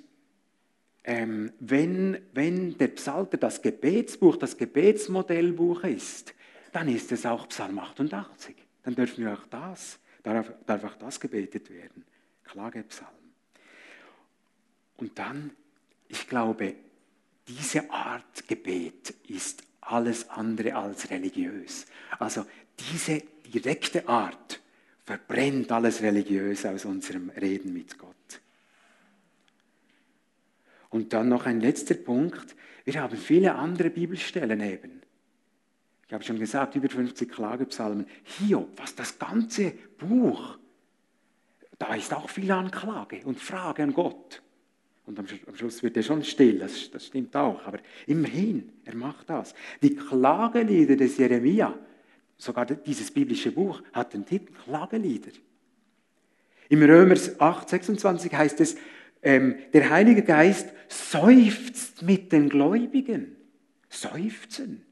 ähm, 1.04 1.52
wenn, 1.60 2.18
wenn 2.32 2.76
der 2.78 2.88
Psalter 2.88 3.36
das 3.36 3.62
Gebetsbuch, 3.62 4.36
das 4.36 4.56
Gebetsmodellbuch 4.56 5.84
ist, 5.84 6.34
dann 6.72 6.88
ist 6.88 7.12
es 7.12 7.24
auch 7.24 7.48
Psalm 7.48 7.78
88. 7.78 8.56
Dann 8.82 8.94
dürfen 8.94 9.24
wir 9.24 9.32
auch 9.32 9.46
das, 9.48 9.98
darf, 10.22 10.52
darf 10.66 10.84
auch 10.84 10.96
das 10.96 11.20
gebetet 11.20 11.70
werden. 11.70 12.04
Klagepsalm. 12.44 13.08
Und 14.96 15.18
dann, 15.18 15.50
ich 16.08 16.28
glaube, 16.28 16.74
diese 17.46 17.90
Art 17.90 18.48
Gebet 18.48 19.14
ist 19.28 19.62
alles 19.80 20.28
andere 20.28 20.74
als 20.74 21.10
religiös. 21.10 21.86
Also 22.18 22.44
diese 22.78 23.22
direkte 23.52 24.08
Art 24.08 24.60
verbrennt 25.04 25.70
alles 25.70 26.02
religiös 26.02 26.66
aus 26.66 26.84
unserem 26.84 27.30
Reden 27.30 27.72
mit 27.72 27.96
Gott. 27.96 28.40
Und 30.90 31.12
dann 31.12 31.28
noch 31.28 31.46
ein 31.46 31.60
letzter 31.60 31.94
Punkt. 31.94 32.54
Wir 32.84 33.02
haben 33.02 33.16
viele 33.16 33.54
andere 33.54 33.90
Bibelstellen 33.90 34.60
eben. 34.60 35.02
Ich 36.06 36.12
habe 36.12 36.22
schon 36.22 36.38
gesagt, 36.38 36.76
über 36.76 36.88
50 36.88 37.30
Klagepsalmen. 37.30 38.06
Hiob, 38.22 38.78
was 38.78 38.94
das 38.94 39.18
ganze 39.18 39.72
Buch, 39.98 40.58
da 41.78 41.94
ist 41.94 42.14
auch 42.14 42.30
viel 42.30 42.50
Anklage 42.50 43.22
und 43.24 43.40
Frage 43.40 43.82
an 43.82 43.92
Gott. 43.92 44.42
Und 45.04 45.18
am 45.18 45.26
Schluss 45.54 45.82
wird 45.82 45.96
er 45.96 46.02
schon 46.02 46.24
still, 46.24 46.58
das, 46.58 46.90
das 46.90 47.06
stimmt 47.06 47.34
auch. 47.36 47.64
Aber 47.64 47.78
immerhin, 48.06 48.72
er 48.84 48.96
macht 48.96 49.30
das. 49.30 49.54
Die 49.80 49.94
Klagelieder 49.94 50.96
des 50.96 51.16
Jeremia, 51.16 51.74
sogar 52.36 52.66
dieses 52.66 53.10
biblische 53.10 53.52
Buch, 53.52 53.82
hat 53.92 54.14
den 54.14 54.26
Titel 54.26 54.52
Klagelieder. 54.64 55.30
Im 56.68 56.82
Römer 56.82 57.16
8, 57.38 57.68
26 57.68 58.34
heißt 58.34 58.60
es, 58.60 58.76
ähm, 59.26 59.56
der 59.72 59.90
Heilige 59.90 60.22
Geist 60.22 60.68
seufzt 60.88 62.02
mit 62.02 62.30
den 62.30 62.48
Gläubigen. 62.48 63.34
Seufzen. 63.88 64.86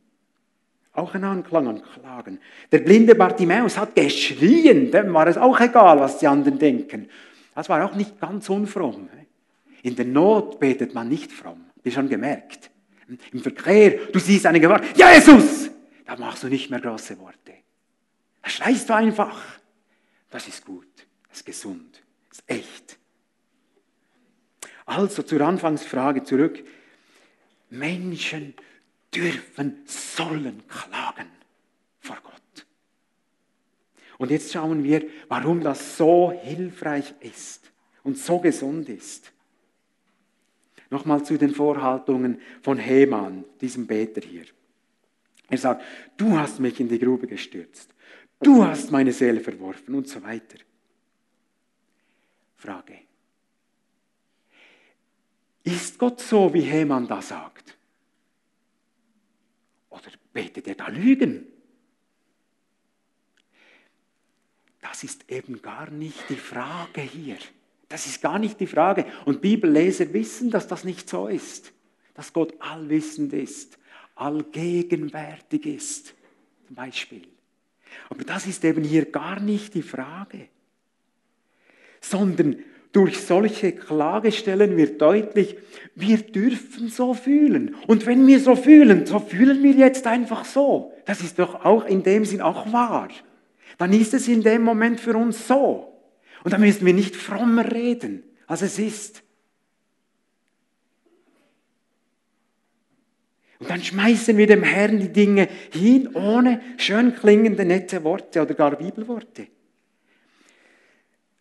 Auch 0.92 1.14
ein 1.14 1.22
Anklang 1.22 1.68
an 1.68 1.82
Klagen. 1.82 2.40
Der 2.72 2.78
blinde 2.78 3.14
Bartimäus 3.14 3.78
hat 3.78 3.94
geschrien, 3.94 4.90
dem 4.90 5.14
war 5.14 5.28
es 5.28 5.36
auch 5.36 5.60
egal, 5.60 6.00
was 6.00 6.18
die 6.18 6.26
anderen 6.26 6.58
denken. 6.58 7.08
Das 7.54 7.68
war 7.68 7.84
auch 7.84 7.94
nicht 7.94 8.20
ganz 8.20 8.48
unfromm. 8.50 9.08
In 9.82 9.94
der 9.94 10.04
Not 10.04 10.58
betet 10.58 10.94
man 10.94 11.08
nicht 11.08 11.30
fromm. 11.30 11.66
Ihr 11.84 11.92
schon 11.92 12.08
gemerkt? 12.08 12.70
Im 13.32 13.40
Verkehr, 13.40 13.98
du 14.12 14.18
siehst 14.18 14.46
eine 14.46 14.58
Gefahr, 14.58 14.80
Jesus! 14.96 15.70
Da 16.04 16.16
machst 16.16 16.42
du 16.42 16.48
nicht 16.48 16.70
mehr 16.70 16.80
große 16.80 17.18
Worte. 17.20 17.52
Da 18.42 18.50
schreist 18.50 18.88
du 18.88 18.94
einfach. 18.94 19.40
Das 20.30 20.48
ist 20.48 20.64
gut, 20.64 20.88
das 21.28 21.38
ist 21.38 21.46
gesund, 21.46 22.02
das 22.30 22.38
ist 22.40 22.50
echt. 22.50 22.98
Also 24.86 25.22
zur 25.22 25.40
Anfangsfrage 25.40 26.24
zurück. 26.24 26.62
Menschen 27.70 28.54
dürfen, 29.14 29.82
sollen 29.86 30.62
klagen 30.68 31.28
vor 32.00 32.18
Gott. 32.22 32.66
Und 34.18 34.30
jetzt 34.30 34.52
schauen 34.52 34.84
wir, 34.84 35.06
warum 35.28 35.60
das 35.60 35.96
so 35.96 36.32
hilfreich 36.32 37.14
ist 37.20 37.72
und 38.02 38.18
so 38.18 38.38
gesund 38.38 38.88
ist. 38.88 39.32
Nochmal 40.90 41.24
zu 41.24 41.36
den 41.36 41.50
Vorhaltungen 41.54 42.40
von 42.62 42.78
Heman, 42.78 43.44
diesem 43.60 43.86
Beter 43.86 44.20
hier. 44.20 44.44
Er 45.48 45.58
sagt, 45.58 45.82
du 46.16 46.38
hast 46.38 46.60
mich 46.60 46.78
in 46.78 46.88
die 46.88 46.98
Grube 46.98 47.26
gestürzt, 47.26 47.92
du 48.40 48.64
hast 48.64 48.90
meine 48.90 49.12
Seele 49.12 49.40
verworfen 49.40 49.94
und 49.94 50.08
so 50.08 50.22
weiter. 50.22 50.58
Frage, 52.56 52.98
ist 55.64 55.98
Gott 55.98 56.20
so, 56.20 56.52
wie 56.52 56.60
Heman 56.60 57.08
da 57.08 57.20
sagt? 57.22 57.76
Oder 59.88 60.10
betet 60.32 60.68
er 60.68 60.74
da 60.74 60.88
Lügen? 60.88 61.46
Das 64.80 65.02
ist 65.02 65.30
eben 65.30 65.62
gar 65.62 65.90
nicht 65.90 66.28
die 66.28 66.36
Frage 66.36 67.00
hier. 67.00 67.38
Das 67.88 68.06
ist 68.06 68.20
gar 68.20 68.38
nicht 68.38 68.60
die 68.60 68.66
Frage. 68.66 69.06
Und 69.24 69.40
Bibelleser 69.40 70.12
wissen, 70.12 70.50
dass 70.50 70.68
das 70.68 70.84
nicht 70.84 71.08
so 71.08 71.28
ist. 71.28 71.72
Dass 72.12 72.32
Gott 72.32 72.54
allwissend 72.60 73.32
ist, 73.32 73.78
allgegenwärtig 74.14 75.66
ist, 75.66 76.14
zum 76.66 76.76
Beispiel. 76.76 77.26
Aber 78.08 78.24
das 78.24 78.46
ist 78.46 78.64
eben 78.64 78.84
hier 78.84 79.10
gar 79.10 79.40
nicht 79.40 79.74
die 79.74 79.82
Frage. 79.82 80.48
Sondern 82.00 82.62
durch 82.94 83.20
solche 83.20 83.72
Klagestellen 83.72 84.76
wird 84.76 85.02
deutlich, 85.02 85.56
wir 85.96 86.18
dürfen 86.18 86.88
so 86.88 87.12
fühlen. 87.12 87.74
Und 87.88 88.06
wenn 88.06 88.24
wir 88.26 88.38
so 88.38 88.54
fühlen, 88.54 89.04
so 89.04 89.18
fühlen 89.18 89.62
wir 89.64 89.72
jetzt 89.72 90.06
einfach 90.06 90.44
so. 90.44 90.92
Das 91.04 91.20
ist 91.20 91.40
doch 91.40 91.64
auch 91.64 91.84
in 91.84 92.04
dem 92.04 92.24
Sinn 92.24 92.40
auch 92.40 92.72
wahr. 92.72 93.08
Dann 93.78 93.92
ist 93.92 94.14
es 94.14 94.28
in 94.28 94.42
dem 94.42 94.62
Moment 94.62 95.00
für 95.00 95.16
uns 95.16 95.48
so. 95.48 95.92
Und 96.44 96.52
dann 96.52 96.60
müssen 96.60 96.86
wir 96.86 96.94
nicht 96.94 97.16
frommer 97.16 97.72
reden, 97.72 98.22
als 98.46 98.62
es 98.62 98.78
ist. 98.78 99.24
Und 103.58 103.70
dann 103.70 103.82
schmeißen 103.82 104.36
wir 104.36 104.46
dem 104.46 104.62
Herrn 104.62 105.00
die 105.00 105.12
Dinge 105.12 105.48
hin, 105.72 106.14
ohne 106.14 106.60
schön 106.76 107.14
klingende, 107.16 107.64
nette 107.64 108.04
Worte 108.04 108.42
oder 108.42 108.54
gar 108.54 108.76
Bibelworte. 108.76 109.48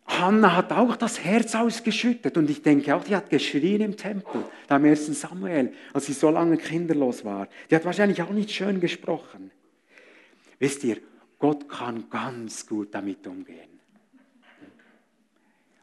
Hannah 0.05 0.55
hat 0.55 0.71
auch 0.71 0.95
das 0.95 1.23
Herz 1.23 1.55
ausgeschüttet 1.55 2.37
und 2.37 2.49
ich 2.49 2.61
denke 2.61 2.95
auch, 2.95 3.03
die 3.03 3.15
hat 3.15 3.29
geschrien 3.29 3.81
im 3.81 3.97
Tempel, 3.97 4.43
da 4.67 4.75
im 4.75 4.85
ersten 4.85 5.13
Samuel, 5.13 5.73
als 5.93 6.07
sie 6.07 6.13
so 6.13 6.29
lange 6.29 6.57
kinderlos 6.57 7.23
war. 7.23 7.47
Die 7.69 7.75
hat 7.75 7.85
wahrscheinlich 7.85 8.21
auch 8.21 8.29
nicht 8.29 8.51
schön 8.51 8.79
gesprochen. 8.79 9.51
Wisst 10.59 10.83
ihr, 10.83 10.97
Gott 11.39 11.67
kann 11.69 12.09
ganz 12.09 12.67
gut 12.67 12.93
damit 12.93 13.25
umgehen. 13.27 13.73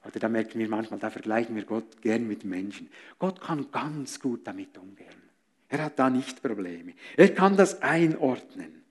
Oder 0.05 0.19
da 0.19 0.29
merken 0.29 0.59
wir 0.59 0.69
manchmal, 0.69 0.99
da 0.99 1.11
vergleichen 1.11 1.55
wir 1.55 1.65
Gott 1.65 2.01
gern 2.01 2.27
mit 2.27 2.45
Menschen. 2.45 2.89
Gott 3.19 3.41
kann 3.41 3.71
ganz 3.71 4.19
gut 4.19 4.47
damit 4.47 4.77
umgehen. 4.79 5.09
Er 5.69 5.85
hat 5.85 5.99
da 5.99 6.11
nicht 6.11 6.43
Probleme. 6.43 6.95
Er 7.17 7.35
kann 7.35 7.57
das 7.57 7.81
einordnen. 7.83 8.83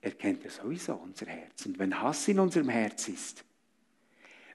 Er 0.00 0.12
kennt 0.12 0.44
ja 0.44 0.50
sowieso 0.50 0.94
unser 0.94 1.26
Herz. 1.26 1.66
Und 1.66 1.78
wenn 1.78 2.00
Hass 2.00 2.26
in 2.28 2.38
unserem 2.38 2.68
Herz 2.68 3.08
ist, 3.08 3.44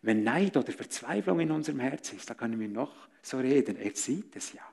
wenn 0.02 0.24
Neid 0.24 0.58
oder 0.58 0.72
Verzweiflung 0.72 1.40
in 1.40 1.52
unserem 1.52 1.80
Herz 1.80 2.14
ist, 2.14 2.30
da 2.30 2.34
können 2.34 2.60
wir 2.60 2.68
noch 2.68 3.08
so 3.22 3.38
reden. 3.38 3.78
Er 3.78 3.96
sieht 3.96 4.36
es 4.36 4.54
ja. 4.54 4.64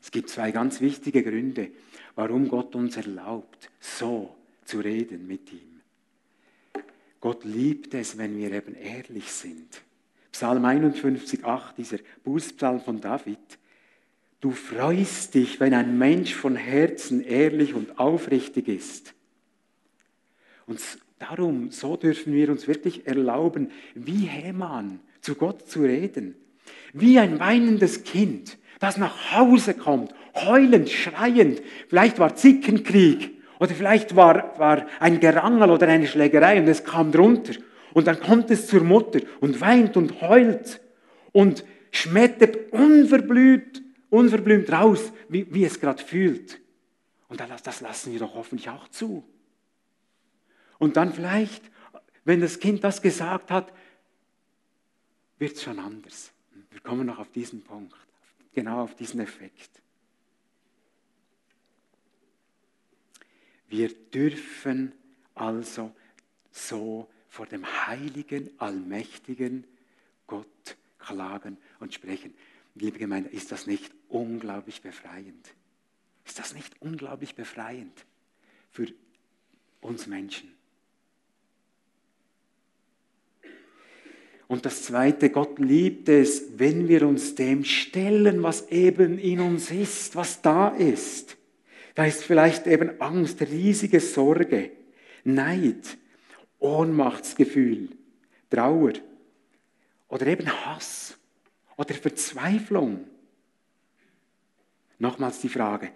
Es 0.00 0.10
gibt 0.12 0.30
zwei 0.30 0.52
ganz 0.52 0.80
wichtige 0.80 1.24
Gründe, 1.24 1.70
warum 2.14 2.48
Gott 2.48 2.76
uns 2.76 2.96
erlaubt, 2.96 3.70
so 3.80 4.36
zu 4.64 4.78
reden 4.78 5.26
mit 5.26 5.52
ihm. 5.52 5.80
Gott 7.20 7.44
liebt 7.44 7.92
es, 7.94 8.16
wenn 8.16 8.38
wir 8.38 8.52
eben 8.52 8.76
ehrlich 8.76 9.32
sind. 9.32 9.82
Psalm 10.30 10.64
51, 10.64 11.44
8, 11.44 11.76
dieser 11.76 11.98
Bußpsalm 12.22 12.80
von 12.82 13.00
David. 13.00 13.38
Du 14.40 14.52
freust 14.52 15.34
dich, 15.34 15.58
wenn 15.58 15.74
ein 15.74 15.98
Mensch 15.98 16.34
von 16.34 16.54
Herzen 16.54 17.24
ehrlich 17.24 17.74
und 17.74 17.98
aufrichtig 17.98 18.68
ist. 18.68 19.14
Und 20.66 20.80
darum, 21.18 21.70
so 21.70 21.96
dürfen 21.96 22.32
wir 22.32 22.50
uns 22.50 22.68
wirklich 22.68 23.06
erlauben, 23.06 23.70
wie 23.94 24.26
Heman 24.26 25.00
zu 25.20 25.34
Gott 25.34 25.68
zu 25.68 25.82
reden. 25.82 26.34
Wie 26.92 27.18
ein 27.18 27.38
weinendes 27.40 28.04
Kind, 28.04 28.58
das 28.80 28.96
nach 28.96 29.32
Hause 29.32 29.74
kommt, 29.74 30.14
heulend, 30.34 30.90
schreiend. 30.90 31.62
Vielleicht 31.88 32.18
war 32.18 32.36
Zickenkrieg 32.36 33.30
oder 33.58 33.74
vielleicht 33.74 34.16
war, 34.16 34.58
war 34.58 34.86
ein 35.00 35.20
Gerangel 35.20 35.70
oder 35.70 35.88
eine 35.88 36.06
Schlägerei 36.06 36.60
und 36.60 36.68
es 36.68 36.84
kam 36.84 37.12
drunter. 37.12 37.54
Und 37.94 38.06
dann 38.06 38.20
kommt 38.20 38.50
es 38.50 38.66
zur 38.66 38.82
Mutter 38.82 39.20
und 39.40 39.60
weint 39.60 39.96
und 39.96 40.20
heult 40.20 40.80
und 41.32 41.64
schmettert 41.90 42.72
unverblüht, 42.72 43.82
unverblümt 44.10 44.70
raus, 44.70 45.12
wie, 45.28 45.46
wie 45.50 45.64
es 45.64 45.80
gerade 45.80 46.02
fühlt. 46.02 46.60
Und 47.28 47.40
das, 47.40 47.62
das 47.62 47.80
lassen 47.80 48.12
wir 48.12 48.20
doch 48.20 48.34
hoffentlich 48.34 48.68
auch 48.68 48.88
zu. 48.88 49.24
Und 50.78 50.96
dann 50.96 51.12
vielleicht, 51.12 51.62
wenn 52.24 52.40
das 52.40 52.58
Kind 52.58 52.84
das 52.84 53.02
gesagt 53.02 53.50
hat, 53.50 53.72
wird 55.38 55.56
es 55.56 55.62
schon 55.62 55.78
anders. 55.78 56.32
Wir 56.70 56.80
kommen 56.80 57.06
noch 57.06 57.18
auf 57.18 57.30
diesen 57.30 57.62
Punkt, 57.62 57.96
genau 58.54 58.82
auf 58.82 58.94
diesen 58.94 59.20
Effekt. 59.20 59.70
Wir 63.68 63.88
dürfen 63.88 64.92
also 65.34 65.94
so 66.50 67.08
vor 67.28 67.46
dem 67.46 67.66
heiligen, 67.86 68.50
allmächtigen 68.58 69.64
Gott 70.26 70.76
klagen 70.98 71.58
und 71.80 71.92
sprechen. 71.92 72.34
Liebe 72.74 72.98
Gemeinde, 72.98 73.30
ist 73.30 73.52
das 73.52 73.66
nicht 73.66 73.92
unglaublich 74.08 74.82
befreiend? 74.82 75.54
Ist 76.24 76.38
das 76.38 76.54
nicht 76.54 76.80
unglaublich 76.80 77.34
befreiend 77.34 78.04
für 78.70 78.88
uns 79.80 80.06
Menschen? 80.06 80.55
Und 84.48 84.64
das 84.64 84.84
Zweite, 84.84 85.30
Gott 85.30 85.58
liebt 85.58 86.08
es, 86.08 86.58
wenn 86.58 86.88
wir 86.88 87.06
uns 87.06 87.34
dem 87.34 87.64
stellen, 87.64 88.42
was 88.42 88.68
eben 88.68 89.18
in 89.18 89.40
uns 89.40 89.70
ist, 89.70 90.14
was 90.14 90.40
da 90.40 90.68
ist. 90.68 91.36
Da 91.94 92.04
ist 92.04 92.22
vielleicht 92.22 92.66
eben 92.66 93.00
Angst, 93.00 93.40
riesige 93.40 94.00
Sorge, 94.00 94.70
Neid, 95.24 95.96
Ohnmachtsgefühl, 96.60 97.88
Trauer 98.50 98.92
oder 100.08 100.26
eben 100.26 100.46
Hass 100.46 101.18
oder 101.76 101.94
Verzweiflung. 101.94 103.04
Nochmals 104.98 105.40
die 105.40 105.48
Frage, 105.48 105.90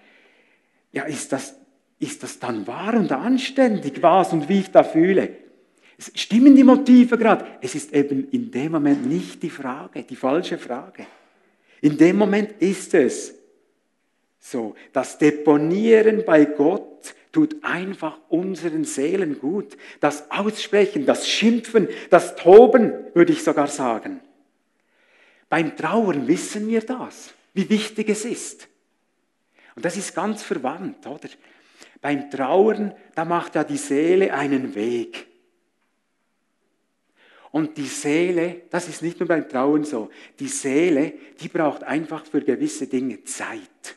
ja, 0.93 1.05
ist 1.05 1.33
das, 1.33 1.55
ist 1.99 2.23
das 2.23 2.39
dann 2.39 2.67
wahr 2.67 2.95
und 2.95 3.13
anständig, 3.13 4.03
was 4.03 4.33
und 4.33 4.49
wie 4.49 4.61
ich 4.61 4.71
da 4.71 4.83
fühle? 4.83 5.37
Stimmen 6.01 6.57
die 6.57 6.65
Motive 6.65 7.19
gerade? 7.19 7.47
Es 7.61 7.75
ist 7.75 7.93
eben 7.93 8.29
in 8.31 8.51
dem 8.51 8.73
Moment 8.73 9.07
nicht 9.07 9.43
die 9.43 9.51
Frage, 9.51 10.03
die 10.03 10.17
falsche 10.17 10.59
Frage. 10.59 11.07
In 11.81 11.97
dem 11.97 12.17
Moment 12.17 12.53
ist 12.61 12.95
es 12.95 13.35
so. 14.39 14.75
Das 14.93 15.19
Deponieren 15.19 16.25
bei 16.25 16.45
Gott 16.47 17.15
tut 17.33 17.57
einfach 17.63 18.19
unseren 18.29 18.85
Seelen 18.85 19.39
gut. 19.39 19.77
Das 20.01 20.31
Aussprechen, 20.31 21.07
das 21.07 21.29
Schimpfen, 21.29 21.89
das 22.09 22.37
Toben, 22.37 22.93
würde 23.15 23.33
ich 23.33 23.43
sogar 23.43 23.69
sagen. 23.69 24.21
Beim 25.49 25.77
Trauern 25.77 26.27
wissen 26.27 26.69
wir 26.69 26.81
das, 26.81 27.35
wie 27.55 27.69
wichtig 27.69 28.09
es 28.09 28.25
ist. 28.25 28.69
Und 29.77 29.85
das 29.85 29.97
ist 29.97 30.15
ganz 30.15 30.43
verwandt, 30.43 31.07
oder? 31.07 31.29
Beim 32.01 32.31
Trauern, 32.31 32.95
da 33.15 33.25
macht 33.25 33.55
ja 33.55 33.65
die 33.65 33.77
Seele 33.77 34.33
einen 34.33 34.75
Weg. 34.75 35.27
Und 37.53 37.77
die 37.77 37.87
Seele, 37.87 38.63
das 38.71 38.89
ist 38.89 39.03
nicht 39.03 39.19
nur 39.19 39.29
beim 39.29 39.49
Trauen 39.49 39.85
so, 39.85 40.11
die 40.39 40.49
Seele, 40.49 41.13
die 41.41 41.49
braucht 41.49 41.83
einfach 41.83 42.25
für 42.25 42.41
gewisse 42.41 42.87
Dinge 42.87 43.25
Zeit. 43.25 43.97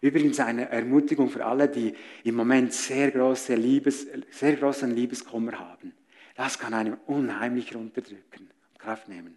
Übrigens 0.00 0.38
eine 0.40 0.68
Ermutigung 0.68 1.28
für 1.28 1.44
alle, 1.44 1.68
die 1.68 1.94
im 2.24 2.36
Moment 2.36 2.72
sehr, 2.72 3.10
große 3.10 3.54
Liebes, 3.54 4.06
sehr 4.30 4.56
großen 4.56 4.94
Liebeskummer 4.94 5.58
haben. 5.58 5.92
Das 6.34 6.58
kann 6.58 6.74
einem 6.74 6.98
unheimlich 7.06 7.74
runterdrücken 7.74 8.48
und 8.72 8.78
Kraft 8.78 9.08
nehmen. 9.08 9.36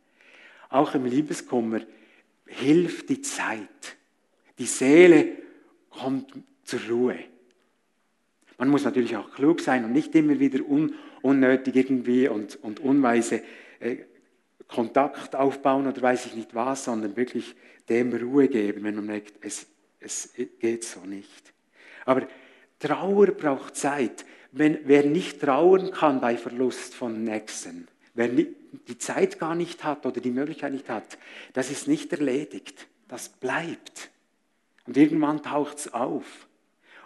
Auch 0.69 0.93
im 0.93 1.05
Liebeskummer 1.05 1.81
hilft 2.45 3.09
die 3.09 3.21
Zeit. 3.21 3.97
Die 4.59 4.65
Seele 4.65 5.29
kommt 5.89 6.31
zur 6.63 6.79
Ruhe. 6.89 7.17
Man 8.61 8.69
muss 8.69 8.83
natürlich 8.83 9.17
auch 9.17 9.31
klug 9.31 9.59
sein 9.59 9.85
und 9.85 9.91
nicht 9.91 10.13
immer 10.13 10.39
wieder 10.39 10.63
un 10.63 10.93
unnötig 11.23 11.75
irgendwie 11.75 12.27
und, 12.27 12.63
und 12.63 12.79
unweise 12.79 13.41
äh, 13.79 13.97
Kontakt 14.67 15.35
aufbauen 15.35 15.87
oder 15.87 15.99
weiß 15.99 16.27
ich 16.27 16.35
nicht 16.35 16.53
was, 16.53 16.83
sondern 16.83 17.17
wirklich 17.17 17.55
dem 17.89 18.13
Ruhe 18.13 18.49
geben, 18.49 18.83
wenn 18.83 18.93
man 18.93 19.07
merkt, 19.07 19.33
es, 19.43 19.65
es 19.99 20.35
geht 20.59 20.83
so 20.83 20.99
nicht. 20.99 21.53
Aber 22.05 22.27
Trauer 22.77 23.31
braucht 23.31 23.75
Zeit. 23.75 24.25
Wenn, 24.51 24.77
wer 24.83 25.05
nicht 25.05 25.41
trauern 25.41 25.89
kann 25.89 26.21
bei 26.21 26.37
Verlust 26.37 26.93
von 26.93 27.23
Nächsten, 27.23 27.87
wer 28.13 28.27
die 28.27 28.97
Zeit 28.99 29.39
gar 29.39 29.55
nicht 29.55 29.83
hat 29.83 30.05
oder 30.05 30.21
die 30.21 30.29
Möglichkeit 30.29 30.73
nicht 30.73 30.87
hat, 30.87 31.17
das 31.53 31.71
ist 31.71 31.87
nicht 31.87 32.13
erledigt. 32.13 32.87
Das 33.07 33.27
bleibt. 33.27 34.11
Und 34.85 34.97
irgendwann 34.97 35.41
taucht 35.41 35.79
es 35.79 35.93
auf. 35.95 36.47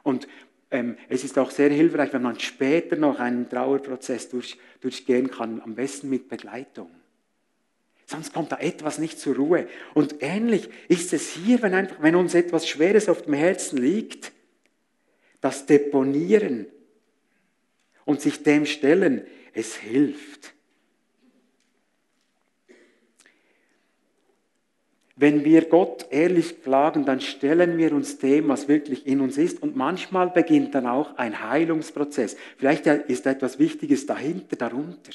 Und 0.03 0.27
ähm, 0.71 0.97
es 1.09 1.23
ist 1.23 1.37
auch 1.37 1.51
sehr 1.51 1.69
hilfreich, 1.69 2.11
wenn 2.13 2.21
man 2.21 2.39
später 2.39 2.95
noch 2.95 3.19
einen 3.19 3.49
Trauerprozess 3.49 4.29
durch, 4.29 4.57
durchgehen 4.81 5.29
kann, 5.29 5.61
am 5.61 5.75
besten 5.75 6.09
mit 6.09 6.27
Begleitung. 6.27 6.89
Sonst 8.07 8.33
kommt 8.33 8.51
da 8.51 8.57
etwas 8.57 8.97
nicht 8.97 9.19
zur 9.19 9.35
Ruhe. 9.35 9.67
Und 9.93 10.17
ähnlich 10.19 10.69
ist 10.87 11.13
es 11.13 11.29
hier, 11.29 11.61
wenn, 11.61 11.73
einfach, 11.73 12.01
wenn 12.01 12.15
uns 12.15 12.35
etwas 12.35 12.67
Schweres 12.67 13.09
auf 13.09 13.23
dem 13.23 13.33
Herzen 13.33 13.77
liegt, 13.77 14.31
das 15.41 15.65
Deponieren 15.65 16.67
und 18.03 18.21
sich 18.21 18.43
dem 18.43 18.65
stellen, 18.65 19.25
es 19.53 19.75
hilft. 19.75 20.54
Wenn 25.17 25.45
wir 25.45 25.65
Gott 25.69 26.07
ehrlich 26.09 26.61
klagen, 26.61 27.05
dann 27.05 27.21
stellen 27.21 27.77
wir 27.77 27.93
uns 27.93 28.17
dem, 28.17 28.49
was 28.49 28.67
wirklich 28.67 29.07
in 29.07 29.21
uns 29.21 29.37
ist. 29.37 29.61
Und 29.61 29.75
manchmal 29.77 30.29
beginnt 30.29 30.75
dann 30.75 30.85
auch 30.85 31.17
ein 31.17 31.49
Heilungsprozess. 31.49 32.35
Vielleicht 32.57 32.85
ist 32.85 33.25
etwas 33.25 33.57
Wichtiges 33.57 34.05
dahinter, 34.05 34.57
darunter. 34.57 35.13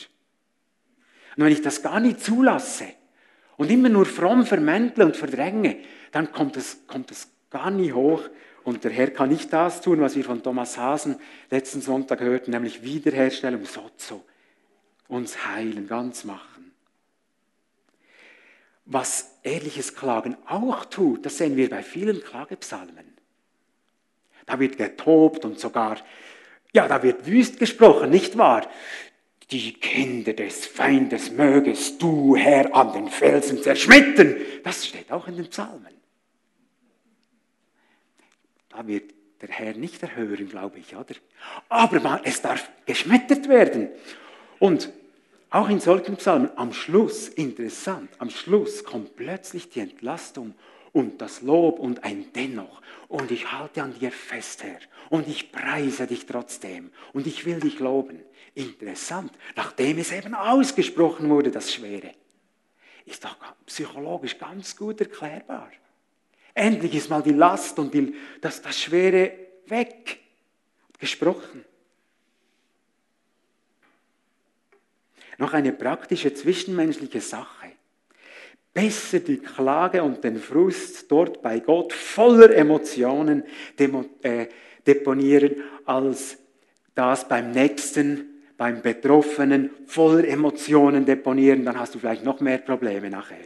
Und 1.36 1.44
wenn 1.44 1.52
ich 1.52 1.60
das 1.60 1.82
gar 1.82 2.00
nicht 2.00 2.20
zulasse 2.20 2.86
und 3.58 3.70
immer 3.70 3.90
nur 3.90 4.06
fromm 4.06 4.46
vermäntle 4.46 5.04
und 5.04 5.16
verdränge, 5.16 5.76
dann 6.12 6.32
kommt 6.32 6.56
es, 6.56 6.86
kommt 6.86 7.10
es 7.10 7.28
gar 7.50 7.70
nie 7.70 7.92
hoch. 7.92 8.22
Und 8.64 8.84
der 8.84 8.90
Herr 8.90 9.10
kann 9.10 9.28
nicht 9.28 9.52
das 9.52 9.82
tun, 9.82 10.00
was 10.00 10.16
wir 10.16 10.24
von 10.24 10.42
Thomas 10.42 10.78
Hasen 10.78 11.16
letzten 11.50 11.82
Sonntag 11.82 12.20
hörten, 12.20 12.52
nämlich 12.52 12.82
Wiederherstellung, 12.82 13.64
Sozo, 13.66 14.24
uns 15.08 15.46
heilen, 15.46 15.86
ganz 15.86 16.24
machen. 16.24 16.49
Was 18.90 19.38
ehrliches 19.44 19.94
Klagen 19.94 20.37
auch 20.46 20.85
tut, 20.85 21.24
das 21.24 21.38
sehen 21.38 21.57
wir 21.57 21.70
bei 21.70 21.83
vielen 21.83 22.22
Klagepsalmen. 22.22 23.16
Da 24.46 24.59
wird 24.59 24.76
getobt 24.76 25.44
und 25.44 25.61
sogar, 25.61 25.96
ja, 26.72 26.88
da 26.88 27.00
wird 27.00 27.24
wüst 27.24 27.61
gesprochen, 27.61 28.11
nicht 28.11 28.37
wahr? 28.37 28.68
Die 29.53 29.74
Kinder 29.74 30.33
des 30.33 30.66
Feindes 30.66 31.31
mögest 31.31 32.03
du, 32.03 32.35
Herr, 32.35 32.74
an 32.74 32.92
den 32.92 33.09
Felsen 33.09 33.62
zerschmettern. 33.62 34.37
Das 34.64 34.87
steht 34.87 35.12
auch 35.12 35.29
in 35.29 35.37
den 35.37 35.48
Psalmen. 35.48 35.94
Da 38.70 38.87
wird 38.88 39.14
der 39.40 39.50
Herr 39.50 39.74
nicht 39.74 40.03
erhören, 40.03 40.48
glaube 40.48 40.81
ich, 40.81 40.96
oder? 40.96 41.14
Aber 41.68 42.20
es 42.24 42.42
darf 42.42 42.68
geschmettert 42.87 43.48
werden. 43.48 43.88
Und 44.59 44.92
auch 45.50 45.68
in 45.68 45.80
solchen 45.80 46.16
Psalmen, 46.16 46.50
am 46.56 46.72
Schluss, 46.72 47.28
interessant, 47.28 48.10
am 48.18 48.30
Schluss 48.30 48.84
kommt 48.84 49.16
plötzlich 49.16 49.68
die 49.68 49.80
Entlastung 49.80 50.54
und 50.92 51.20
das 51.20 51.42
Lob 51.42 51.78
und 51.78 52.04
ein 52.04 52.32
Dennoch. 52.34 52.80
Und 53.08 53.30
ich 53.30 53.50
halte 53.50 53.82
an 53.82 53.98
dir 53.98 54.12
fest, 54.12 54.62
Herr. 54.62 54.78
Und 55.08 55.28
ich 55.28 55.50
preise 55.50 56.06
dich 56.06 56.26
trotzdem. 56.26 56.92
Und 57.12 57.26
ich 57.26 57.44
will 57.44 57.60
dich 57.60 57.80
loben. 57.80 58.20
Interessant, 58.54 59.32
nachdem 59.56 59.98
es 59.98 60.12
eben 60.12 60.34
ausgesprochen 60.34 61.28
wurde, 61.28 61.50
das 61.50 61.72
Schwere. 61.72 62.12
Ist 63.04 63.24
doch 63.24 63.36
psychologisch 63.66 64.38
ganz 64.38 64.76
gut 64.76 65.00
erklärbar. 65.00 65.70
Endlich 66.54 66.94
ist 66.94 67.10
mal 67.10 67.22
die 67.22 67.32
Last 67.32 67.78
und 67.78 67.94
die, 67.94 68.14
das, 68.40 68.62
das 68.62 68.78
Schwere 68.78 69.32
weg. 69.66 70.18
Gesprochen. 70.98 71.64
Noch 75.40 75.55
eine 75.55 75.72
praktische 75.72 76.35
zwischenmenschliche 76.35 77.22
Sache. 77.22 77.68
Besser 78.74 79.20
die 79.20 79.38
Klage 79.38 80.03
und 80.03 80.22
den 80.22 80.38
Frust 80.38 81.11
dort 81.11 81.40
bei 81.40 81.61
Gott 81.61 81.94
voller 81.94 82.55
Emotionen 82.55 83.44
äh, 83.79 84.46
deponieren, 84.87 85.62
als 85.87 86.37
das 86.94 87.26
beim 87.26 87.53
Nächsten, 87.53 88.42
beim 88.59 88.83
Betroffenen 88.83 89.70
voller 89.87 90.29
Emotionen 90.29 91.07
deponieren. 91.07 91.64
Dann 91.64 91.81
hast 91.81 91.94
du 91.94 91.98
vielleicht 91.98 92.22
noch 92.22 92.40
mehr 92.40 92.59
Probleme 92.59 93.09
nachher. 93.09 93.38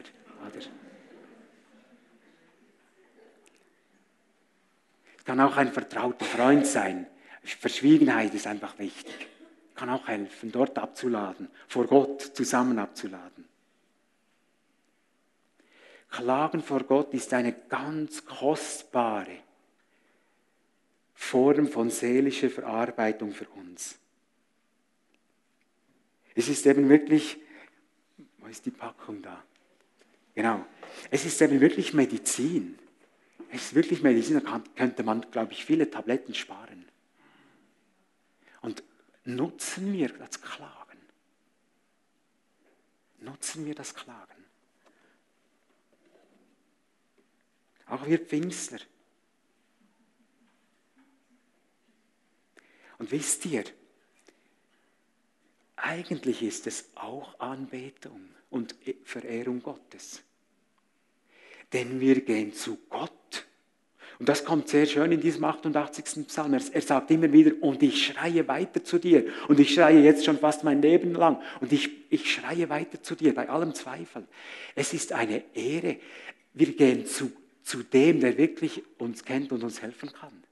Kann 5.24 5.40
auch 5.40 5.57
ein 5.57 5.72
vertrauter 5.72 6.24
Freund 6.24 6.66
sein. 6.66 7.07
Verschwiegenheit 7.44 8.35
ist 8.35 8.48
einfach 8.48 8.78
wichtig 8.80 9.28
kann 9.74 9.90
auch 9.90 10.06
helfen, 10.08 10.52
dort 10.52 10.78
abzuladen, 10.78 11.48
vor 11.68 11.87
Gott 11.87 12.22
zusammen 12.22 12.78
abzuladen. 12.78 13.44
Klagen 16.10 16.62
vor 16.62 16.84
Gott 16.84 17.12
ist 17.12 17.32
eine 17.34 17.52
ganz 17.52 18.24
kostbare 18.24 19.38
Form 21.12 21.66
von 21.66 21.90
seelischer 21.90 22.50
Verarbeitung 22.50 23.32
für 23.32 23.48
uns. 23.48 23.98
Es 26.37 26.48
ist 26.48 26.66
eben 26.66 26.88
wirklich, 26.88 27.37
wo 28.38 28.46
ist 28.46 28.64
die 28.66 28.70
Packung 28.70 29.22
da? 29.22 29.42
Genau, 30.34 30.64
es 31.10 31.24
ist 31.24 31.40
eben 31.42 31.60
wirklich 31.60 31.94
Medizin. 31.94 32.78
Es 33.50 33.66
ist 33.66 33.74
wirklich 33.74 34.02
Medizin, 34.02 34.40
da 34.40 34.62
könnte 34.74 35.02
man, 35.04 35.26
glaube 35.30 35.52
ich, 35.52 35.64
viele 35.64 35.90
Tabletten 35.90 36.34
sparen. 36.34 36.84
Nutzen 39.24 39.92
wir 39.92 40.08
das 40.08 40.40
Klagen. 40.40 40.98
Nutzen 43.20 43.64
wir 43.64 43.74
das 43.74 43.94
Klagen. 43.94 44.44
Auch 47.87 48.06
wir 48.06 48.18
Pfingstler. 48.18 48.80
Und 52.98 53.10
wisst 53.10 53.44
ihr, 53.46 53.64
eigentlich 55.76 56.42
ist 56.42 56.66
es 56.66 56.90
auch 56.94 57.38
Anbetung 57.40 58.28
und 58.50 58.76
Verehrung 59.04 59.62
Gottes. 59.62 60.22
Denn 61.72 62.00
wir 62.00 62.24
gehen 62.24 62.52
zu 62.52 62.76
Gott 62.88 63.12
und 64.18 64.29
das 64.29 64.44
kommt 64.44 64.68
sehr 64.68 64.87
schön 64.87 65.11
in 65.11 65.20
diesem 65.20 65.44
88. 65.44 66.27
Psalm. 66.29 66.55
Er, 66.55 66.61
sagt 66.61 67.11
immer 67.11 67.33
wieder, 67.33 67.53
und 67.61 67.83
ich 67.83 68.07
schreie 68.07 68.46
weiter 68.46 68.85
zu 68.85 68.98
dir. 68.98 69.27
Und 69.48 69.59
ich 69.59 69.74
schreie 69.74 70.00
jetzt 70.00 70.24
schon 70.24 70.38
fast 70.38 70.62
mein 70.62 70.81
Leben 70.81 71.14
lang. 71.14 71.40
Und 71.61 71.72
ich, 71.72 71.90
ich 72.11 72.33
schreie 72.33 72.68
weiter 72.68 73.03
zu 73.03 73.16
dir, 73.16 73.35
bei 73.35 73.48
allem 73.48 73.74
Zweifel. 73.74 74.24
Es 74.74 74.92
ist 74.92 75.12
eine 75.12 75.42
Ehre. 75.55 75.96
Wir 76.53 76.77
gehen 76.77 77.07
zu, 77.07 77.33
zu 77.64 77.83
dem, 77.83 78.20
der 78.20 78.38
wirklich 78.38 78.85
uns 78.98 79.24
kennt 79.24 79.50
und 79.50 79.64
uns 79.64 79.83
helfen 79.83 80.12
kann. 80.12 80.44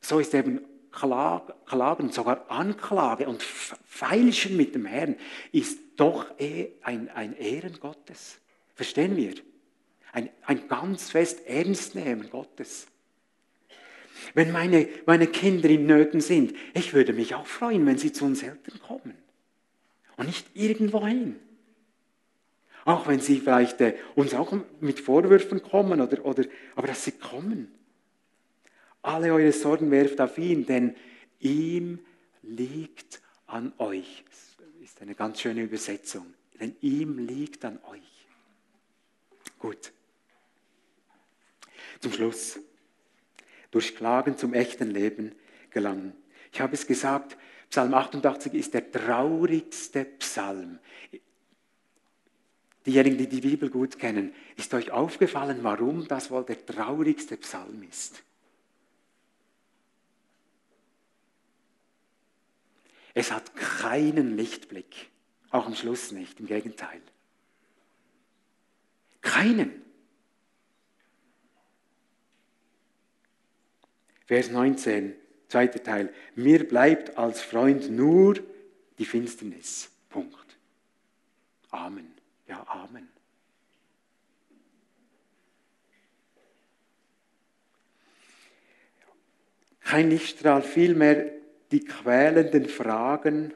So 0.00 0.20
ist 0.20 0.34
eben 0.34 0.60
Klagen, 0.92 2.12
sogar 2.12 2.48
Anklage 2.48 3.26
und 3.28 3.42
Feilschen 3.42 4.56
mit 4.56 4.76
dem 4.76 4.86
Herrn, 4.86 5.16
ist 5.50 5.80
doch 5.96 6.26
eh 6.38 6.68
ein, 6.82 7.08
ein 7.10 7.36
Ehren 7.36 7.80
Gottes. 7.80 8.38
Verstehen 8.76 9.16
wir? 9.16 9.34
Ein, 10.14 10.30
ein 10.46 10.68
ganz 10.68 11.10
fest 11.10 11.44
Ernstnehmen 11.46 12.30
Gottes. 12.30 12.86
Wenn 14.32 14.52
meine, 14.52 14.88
meine 15.06 15.26
Kinder 15.26 15.68
in 15.68 15.86
Nöten 15.86 16.20
sind, 16.20 16.54
ich 16.72 16.94
würde 16.94 17.12
mich 17.12 17.34
auch 17.34 17.46
freuen, 17.46 17.84
wenn 17.84 17.98
sie 17.98 18.12
zu 18.12 18.24
uns 18.24 18.42
Eltern 18.42 18.80
kommen. 18.80 19.14
Und 20.16 20.26
nicht 20.26 20.46
irgendwo 20.54 21.04
hin. 21.04 21.36
Auch 22.84 23.08
wenn 23.08 23.18
sie 23.18 23.40
vielleicht 23.40 23.80
äh, 23.80 23.96
uns 24.14 24.34
auch 24.34 24.56
mit 24.80 25.00
Vorwürfen 25.00 25.62
kommen, 25.62 26.00
oder, 26.00 26.24
oder, 26.24 26.44
aber 26.76 26.86
dass 26.86 27.04
sie 27.04 27.12
kommen. 27.12 27.74
Alle 29.02 29.32
eure 29.34 29.52
Sorgen 29.52 29.90
werft 29.90 30.20
auf 30.20 30.38
ihn, 30.38 30.64
denn 30.64 30.94
ihm 31.40 31.98
liegt 32.42 33.20
an 33.46 33.72
euch. 33.78 34.24
Das 34.30 34.56
ist 34.82 35.02
eine 35.02 35.16
ganz 35.16 35.40
schöne 35.40 35.62
Übersetzung. 35.62 36.26
Denn 36.60 36.76
ihm 36.82 37.18
liegt 37.18 37.64
an 37.64 37.80
euch. 37.90 38.28
Gut. 39.58 39.92
Zum 42.04 42.12
Schluss. 42.12 42.58
Durch 43.70 43.96
Klagen 43.96 44.36
zum 44.36 44.52
echten 44.52 44.90
Leben 44.90 45.34
gelangen. 45.70 46.12
Ich 46.52 46.60
habe 46.60 46.74
es 46.74 46.86
gesagt, 46.86 47.38
Psalm 47.70 47.94
88 47.94 48.52
ist 48.52 48.74
der 48.74 48.92
traurigste 48.92 50.04
Psalm. 50.04 50.80
Diejenigen, 52.84 53.16
die 53.16 53.26
die 53.26 53.40
Bibel 53.40 53.70
gut 53.70 53.98
kennen, 53.98 54.34
ist 54.58 54.74
euch 54.74 54.90
aufgefallen, 54.90 55.60
warum 55.62 56.06
das 56.06 56.30
wohl 56.30 56.44
der 56.44 56.66
traurigste 56.66 57.38
Psalm 57.38 57.82
ist? 57.88 58.22
Es 63.14 63.32
hat 63.32 63.56
keinen 63.56 64.36
Lichtblick, 64.36 65.08
auch 65.48 65.64
am 65.64 65.74
Schluss 65.74 66.12
nicht, 66.12 66.38
im 66.38 66.48
Gegenteil. 66.48 67.00
Keinen. 69.22 69.83
Vers 74.26 74.50
19, 74.50 75.14
zweiter 75.48 75.82
Teil. 75.82 76.12
Mir 76.34 76.66
bleibt 76.66 77.18
als 77.18 77.42
Freund 77.42 77.90
nur 77.90 78.34
die 78.98 79.04
Finsternis. 79.04 79.90
Punkt. 80.08 80.56
Amen. 81.70 82.12
Ja, 82.48 82.64
Amen. 82.68 83.08
Kein 89.80 90.10
Lichtstrahl, 90.10 90.62
vielmehr 90.62 91.30
die 91.70 91.84
quälenden 91.84 92.68
Fragen, 92.68 93.52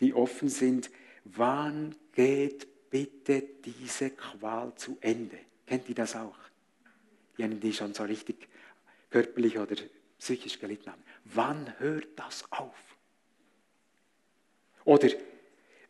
die 0.00 0.14
offen 0.14 0.48
sind. 0.48 0.90
Wann 1.24 1.94
geht 2.12 2.90
bitte 2.90 3.42
diese 3.64 4.10
Qual 4.10 4.74
zu 4.74 4.96
Ende? 5.00 5.38
Kennt 5.66 5.88
ihr 5.88 5.94
das 5.94 6.16
auch? 6.16 6.38
Diejenigen, 7.36 7.60
die 7.60 7.72
schon 7.72 7.94
so 7.94 8.02
richtig 8.04 8.48
körperlich 9.10 9.58
oder 9.58 9.76
psychisch 10.18 10.58
gelitten 10.58 10.90
haben. 10.90 11.02
Wann 11.24 11.78
hört 11.78 12.08
das 12.16 12.44
auf? 12.50 12.74
Oder 14.84 15.08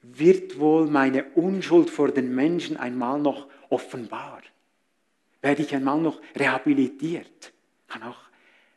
wird 0.02 0.58
wohl 0.58 0.86
meine 0.86 1.24
Unschuld 1.34 1.90
vor 1.90 2.10
den 2.10 2.34
Menschen 2.34 2.76
einmal 2.76 3.20
noch 3.20 3.48
offenbar? 3.68 4.42
Werde 5.42 5.62
ich 5.62 5.74
einmal 5.74 6.00
noch 6.00 6.20
rehabilitiert? 6.36 7.52
Kann 7.88 8.02
auch 8.02 8.20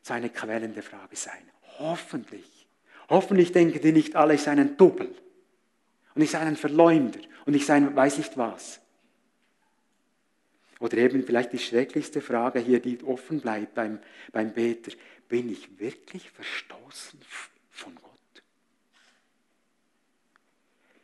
so 0.02 0.14
eine 0.14 0.30
quälende 0.30 0.82
Frage 0.82 1.16
sein. 1.16 1.50
Hoffentlich. 1.78 2.66
Hoffentlich 3.08 3.52
denken 3.52 3.80
die 3.80 3.92
nicht 3.92 4.16
alle, 4.16 4.34
ich 4.34 4.42
sei 4.42 4.52
ein 4.52 4.76
Doppel. 4.76 5.14
Und 6.14 6.22
ich 6.22 6.30
sei 6.30 6.40
ein 6.40 6.56
Verleumder. 6.56 7.20
Und 7.46 7.54
ich 7.54 7.66
sei 7.66 7.82
weiß 7.94 8.18
nicht 8.18 8.36
was. 8.36 8.80
Oder 10.80 10.98
eben 10.98 11.24
vielleicht 11.24 11.52
die 11.52 11.58
schrecklichste 11.58 12.20
Frage 12.20 12.58
hier, 12.58 12.80
die 12.80 13.02
offen 13.04 13.40
bleibt 13.40 13.74
beim, 13.74 14.00
beim 14.32 14.52
Beter. 14.52 14.92
Bin 15.28 15.50
ich 15.50 15.78
wirklich 15.78 16.30
verstoßen 16.30 17.20
von 17.70 17.94
Gott? 17.94 18.10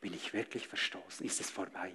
Bin 0.00 0.14
ich 0.14 0.32
wirklich 0.32 0.66
verstoßen? 0.66 1.24
Ist 1.24 1.40
es 1.40 1.50
vorbei? 1.50 1.92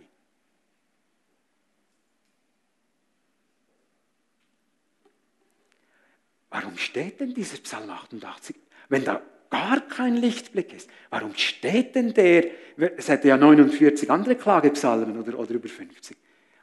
Warum 6.49 6.77
steht 6.77 7.19
denn 7.19 7.33
dieser 7.33 7.57
Psalm 7.57 7.89
88, 7.89 8.55
wenn 8.87 9.03
da 9.03 9.21
gar 9.49 9.81
kein 9.81 10.15
Lichtblick 10.15 10.73
ist? 10.73 10.89
Warum 11.09 11.35
steht 11.35 11.95
denn 11.95 12.13
der, 12.13 12.49
es 12.77 13.09
hätte 13.09 13.27
ja 13.27 13.35
49 13.35 14.09
andere 14.09 14.35
Klagepsalmen 14.35 15.19
oder, 15.19 15.37
oder 15.37 15.51
über 15.51 15.67
50 15.67 16.15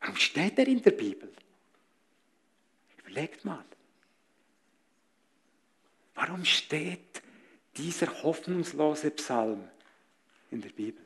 warum 0.02 0.16
steht 0.16 0.58
der 0.58 0.66
in 0.66 0.82
der 0.82 0.90
Bibel? 0.90 1.32
Überlegt 2.98 3.44
mal. 3.44 3.64
Warum 6.14 6.44
steht 6.44 7.22
dieser 7.76 8.22
hoffnungslose 8.22 9.10
Psalm 9.12 9.68
in 10.50 10.60
der 10.60 10.70
Bibel? 10.70 11.02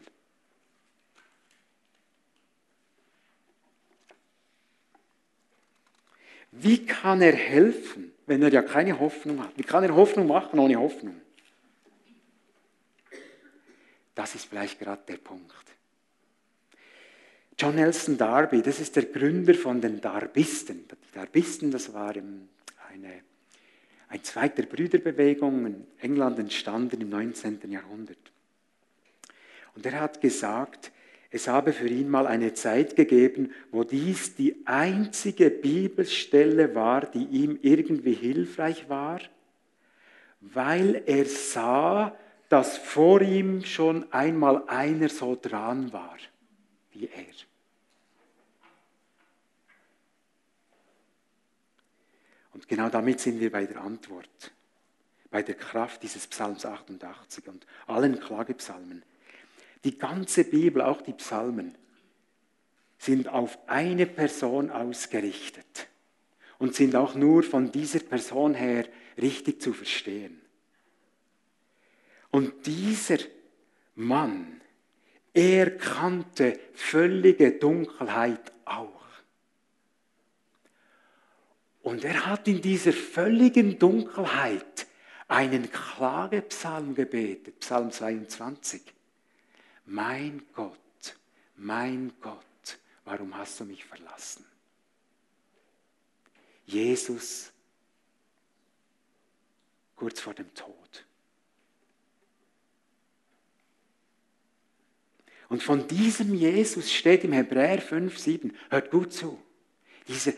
Wie 6.50 6.86
kann 6.86 7.20
er 7.20 7.34
helfen, 7.34 8.12
wenn 8.26 8.42
er 8.42 8.50
ja 8.50 8.62
keine 8.62 8.98
Hoffnung 8.98 9.42
hat? 9.42 9.56
Wie 9.56 9.62
kann 9.62 9.84
er 9.84 9.94
Hoffnung 9.94 10.26
machen 10.26 10.58
ohne 10.58 10.76
Hoffnung? 10.76 11.20
Das 14.14 14.34
ist 14.34 14.46
vielleicht 14.46 14.78
gerade 14.78 15.02
der 15.06 15.18
Punkt. 15.18 15.75
John 17.58 17.76
Nelson 17.76 18.18
Darby, 18.18 18.60
das 18.60 18.80
ist 18.80 18.96
der 18.96 19.04
Gründer 19.04 19.54
von 19.54 19.80
den 19.80 19.98
Darbisten. 19.98 20.84
Die 20.90 21.14
Darbisten, 21.14 21.70
das 21.70 21.94
war 21.94 22.10
eine, 22.10 23.22
ein 24.08 24.22
Zweig 24.22 24.56
der 24.56 24.64
Brüderbewegung 24.64 25.64
in 25.64 25.86
England 25.98 26.38
entstanden 26.38 27.00
im 27.00 27.08
19. 27.08 27.60
Jahrhundert. 27.70 28.18
Und 29.74 29.86
er 29.86 30.00
hat 30.00 30.20
gesagt, 30.20 30.92
es 31.30 31.48
habe 31.48 31.72
für 31.72 31.88
ihn 31.88 32.10
mal 32.10 32.26
eine 32.26 32.52
Zeit 32.52 32.94
gegeben, 32.94 33.50
wo 33.70 33.84
dies 33.84 34.36
die 34.36 34.62
einzige 34.66 35.48
Bibelstelle 35.48 36.74
war, 36.74 37.06
die 37.06 37.24
ihm 37.24 37.58
irgendwie 37.62 38.14
hilfreich 38.14 38.90
war, 38.90 39.20
weil 40.42 41.02
er 41.06 41.24
sah, 41.24 42.14
dass 42.50 42.76
vor 42.76 43.22
ihm 43.22 43.64
schon 43.64 44.12
einmal 44.12 44.68
einer 44.68 45.08
so 45.08 45.38
dran 45.40 45.94
war 45.94 46.16
wie 46.98 47.08
er. 47.08 47.26
Und 52.52 52.68
genau 52.68 52.88
damit 52.88 53.20
sind 53.20 53.38
wir 53.38 53.52
bei 53.52 53.66
der 53.66 53.82
Antwort, 53.82 54.52
bei 55.30 55.42
der 55.42 55.56
Kraft 55.56 56.02
dieses 56.02 56.26
Psalms 56.26 56.64
88 56.64 57.46
und 57.48 57.66
allen 57.86 58.18
Klagepsalmen. 58.18 59.02
Die 59.84 59.98
ganze 59.98 60.44
Bibel, 60.44 60.80
auch 60.80 61.02
die 61.02 61.12
Psalmen, 61.12 61.76
sind 62.98 63.28
auf 63.28 63.58
eine 63.68 64.06
Person 64.06 64.70
ausgerichtet 64.70 65.88
und 66.58 66.74
sind 66.74 66.96
auch 66.96 67.14
nur 67.14 67.42
von 67.42 67.70
dieser 67.70 68.00
Person 68.00 68.54
her 68.54 68.86
richtig 69.18 69.60
zu 69.60 69.74
verstehen. 69.74 70.40
Und 72.30 72.66
dieser 72.66 73.18
Mann, 73.94 74.60
er 75.36 75.76
kannte 75.76 76.58
völlige 76.72 77.52
Dunkelheit 77.52 78.52
auch. 78.64 79.04
Und 81.82 82.04
er 82.04 82.24
hat 82.24 82.48
in 82.48 82.62
dieser 82.62 82.94
völligen 82.94 83.78
Dunkelheit 83.78 84.86
einen 85.28 85.70
Klagepsalm 85.70 86.94
gebetet, 86.94 87.60
Psalm 87.60 87.92
22. 87.92 88.82
Mein 89.84 90.42
Gott, 90.54 91.16
mein 91.56 92.12
Gott, 92.22 92.78
warum 93.04 93.36
hast 93.36 93.60
du 93.60 93.64
mich 93.64 93.84
verlassen? 93.84 94.46
Jesus 96.64 97.52
kurz 99.96 100.18
vor 100.18 100.32
dem 100.32 100.52
Tod. 100.54 100.85
Und 105.48 105.62
von 105.62 105.86
diesem 105.86 106.34
Jesus 106.34 106.92
steht 106.92 107.24
im 107.24 107.32
Hebräer 107.32 107.80
5, 107.80 108.18
7, 108.18 108.52
hört 108.70 108.90
gut 108.90 109.12
zu, 109.12 109.38
dieser 110.08 110.32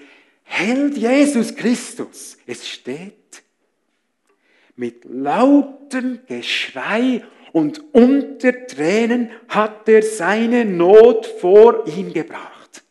Held 0.45 0.97
Jesus 0.97 1.55
Christus, 1.55 2.39
es 2.47 2.67
steht, 2.67 3.43
mit 4.77 5.05
lautem 5.05 6.21
Geschrei 6.27 7.25
und 7.53 7.83
unter 7.93 8.67
Tränen 8.67 9.31
hat 9.49 9.89
er 9.89 10.03
seine 10.03 10.65
Not 10.65 11.27
vor 11.27 11.87
ihm 11.87 12.13
gebracht. 12.13 12.85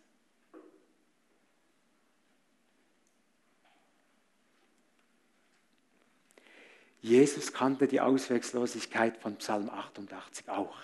Jesus 7.02 7.54
kannte 7.54 7.88
die 7.88 8.02
Ausweglosigkeit 8.02 9.18
von 9.18 9.38
Psalm 9.38 9.70
88 9.70 10.50
auch. 10.50 10.76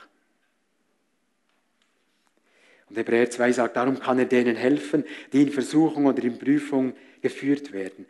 Und 2.94 3.00
Hebräer 3.00 3.28
2 3.28 3.52
sagt, 3.54 3.76
darum 3.76 4.00
kann 4.00 4.20
er 4.20 4.26
denen 4.26 4.56
helfen, 4.56 5.04
die 5.32 5.42
in 5.42 5.52
Versuchung 5.52 6.06
oder 6.06 6.24
in 6.24 6.38
Prüfung 6.38 6.94
geführt 7.24 7.74
werden. 7.74 8.06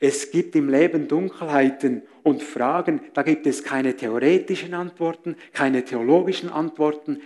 Es 0.00 0.30
gibt 0.30 0.56
im 0.56 0.70
Leben 0.70 1.08
Dunkelheiten 1.08 2.00
und 2.22 2.42
Fragen, 2.42 3.02
da 3.12 3.22
gibt 3.22 3.46
es 3.46 3.62
keine 3.62 3.94
theoretischen 3.94 4.72
Antworten, 4.72 5.36
keine 5.52 5.84
theologischen 5.84 6.48
Antworten, 6.48 7.20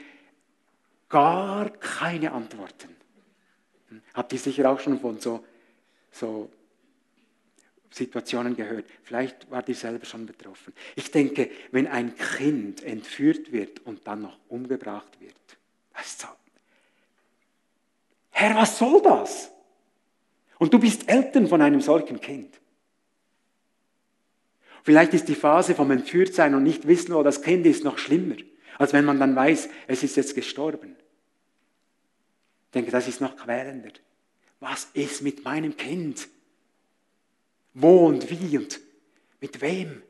gar 1.09 1.71
keine 1.71 2.33
Antworten. 2.33 2.89
Habt 4.15 4.33
ihr 4.33 4.41
sicher 4.41 4.69
auch 4.69 4.81
schon 4.81 4.99
von 4.99 5.21
so, 5.21 5.45
so 6.11 6.51
Situationen 7.93 8.57
gehört. 8.57 8.87
Vielleicht 9.05 9.49
wart 9.53 9.69
ihr 9.69 9.77
selber 9.77 10.05
schon 10.05 10.27
betroffen. 10.27 10.73
Ich 10.97 11.13
denke, 11.13 11.49
wenn 11.71 11.87
ein 11.87 12.17
Kind 12.17 12.83
entführt 12.83 13.53
wird 13.53 13.87
und 13.87 14.05
dann 14.09 14.23
noch 14.23 14.37
umgebracht 14.49 15.21
wird, 15.21 15.37
das 15.95 16.07
ist 16.07 16.21
so 16.23 16.29
Herr, 18.33 18.57
was 18.57 18.79
soll 18.79 19.01
das? 19.03 19.51
Und 20.59 20.75
du 20.75 20.79
bist 20.79 21.09
Eltern 21.09 21.47
von 21.47 21.63
einem 21.63 21.81
solchen 21.81 22.21
Kind. 22.21 22.59
Vielleicht 24.83 25.15
ist 25.15 25.29
die 25.29 25.37
Phase 25.37 25.75
vom 25.75 25.91
Entführtsein 25.91 26.55
und 26.55 26.65
nicht 26.65 26.89
wissen, 26.89 27.15
wo 27.15 27.23
das 27.23 27.43
Kind 27.43 27.67
ist, 27.67 27.85
noch 27.85 27.99
schlimmer, 27.99 28.37
als 28.79 28.93
wenn 28.93 29.05
man 29.05 29.21
dann 29.21 29.37
weiß, 29.37 29.69
es 29.87 30.03
ist 30.03 30.17
jetzt 30.17 30.35
gestorben. 30.35 30.97
Ich 32.67 32.73
denke, 32.73 32.91
das 32.91 33.07
ist 33.07 33.21
noch 33.21 33.37
quälender. 33.37 33.93
Was 34.59 34.89
ist 34.95 35.23
mit 35.23 35.45
meinem 35.45 35.77
Kind? 35.77 36.29
Wo 37.75 38.07
und 38.07 38.29
wie 38.31 38.59
und 38.59 38.81
mit 39.41 39.61
wem? 39.61 40.03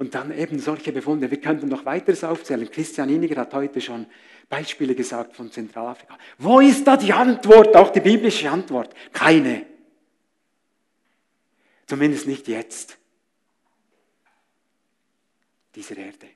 Und 0.00 0.14
dann 0.14 0.30
eben 0.32 0.58
solche 0.58 0.92
Befunde. 0.92 1.30
Wir 1.30 1.42
könnten 1.42 1.68
noch 1.68 1.84
weiteres 1.84 2.24
aufzählen. 2.24 2.70
Christian 2.70 3.10
Iniger 3.10 3.38
hat 3.42 3.52
heute 3.52 3.82
schon 3.82 4.06
Beispiele 4.48 4.94
gesagt 4.94 5.36
von 5.36 5.52
Zentralafrika. 5.52 6.16
Wo 6.38 6.58
ist 6.58 6.86
da 6.86 6.96
die 6.96 7.12
Antwort, 7.12 7.76
auch 7.76 7.90
die 7.90 8.00
biblische 8.00 8.50
Antwort? 8.50 8.94
Keine. 9.12 9.66
Zumindest 11.84 12.26
nicht 12.26 12.48
jetzt. 12.48 12.96
Dieser 15.74 15.98
Erde. 15.98 16.28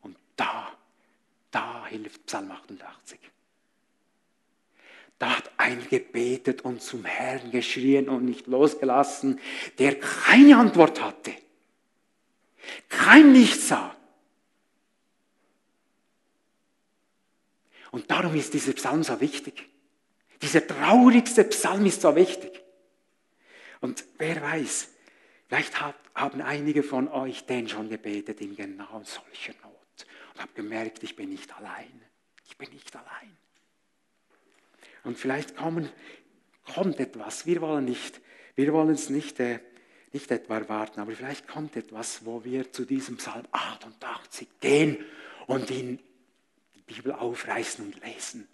Und 0.00 0.16
da, 0.36 0.72
da 1.50 1.86
hilft 1.86 2.24
Psalm 2.24 2.50
88. 2.50 3.20
Da 5.18 5.36
hat 5.36 5.50
einer 5.56 5.82
gebetet 5.82 6.62
und 6.62 6.82
zum 6.82 7.04
Herrn 7.04 7.50
geschrien 7.50 8.08
und 8.08 8.24
nicht 8.24 8.46
losgelassen, 8.46 9.40
der 9.78 9.98
keine 9.98 10.56
Antwort 10.56 11.00
hatte, 11.00 11.32
kein 12.88 13.32
Licht 13.32 13.60
sah. 13.60 13.94
Und 17.90 18.10
darum 18.10 18.34
ist 18.34 18.52
dieser 18.52 18.72
Psalm 18.72 19.04
so 19.04 19.20
wichtig. 19.20 19.68
Dieser 20.42 20.66
traurigste 20.66 21.44
Psalm 21.44 21.86
ist 21.86 22.00
so 22.00 22.16
wichtig. 22.16 22.60
Und 23.80 24.04
wer 24.18 24.42
weiß, 24.42 24.88
vielleicht 25.46 25.80
haben 25.80 26.40
einige 26.42 26.82
von 26.82 27.06
euch 27.08 27.46
den 27.46 27.68
schon 27.68 27.88
gebetet 27.88 28.40
in 28.40 28.56
genau 28.56 29.02
solcher 29.04 29.52
Not 29.62 30.06
und 30.34 30.40
haben 30.40 30.54
gemerkt, 30.54 31.02
ich 31.04 31.14
bin 31.14 31.30
nicht 31.30 31.56
allein. 31.56 32.02
Ich 32.46 32.58
bin 32.58 32.70
nicht 32.70 32.94
allein. 32.96 33.36
Und 35.04 35.18
vielleicht 35.18 35.56
kommen, 35.56 35.88
kommt 36.74 36.98
etwas. 36.98 37.46
Wir 37.46 37.60
wollen 37.60 37.84
nicht, 37.84 38.20
wir 38.56 38.72
wollen 38.72 38.90
es 38.90 39.10
nicht, 39.10 39.38
äh, 39.40 39.60
nicht 40.12 40.30
etwa 40.30 40.58
erwarten, 40.58 41.00
aber 41.00 41.12
vielleicht 41.12 41.46
kommt 41.46 41.76
etwas, 41.76 42.24
wo 42.24 42.44
wir 42.44 42.72
zu 42.72 42.84
diesem 42.84 43.16
Psalm 43.18 43.46
88 43.52 44.48
gehen 44.60 45.04
und 45.46 45.70
ihn 45.70 45.98
die 46.74 46.82
Bibel 46.82 47.12
aufreißen 47.12 47.84
und 47.84 48.04
lesen. 48.04 48.48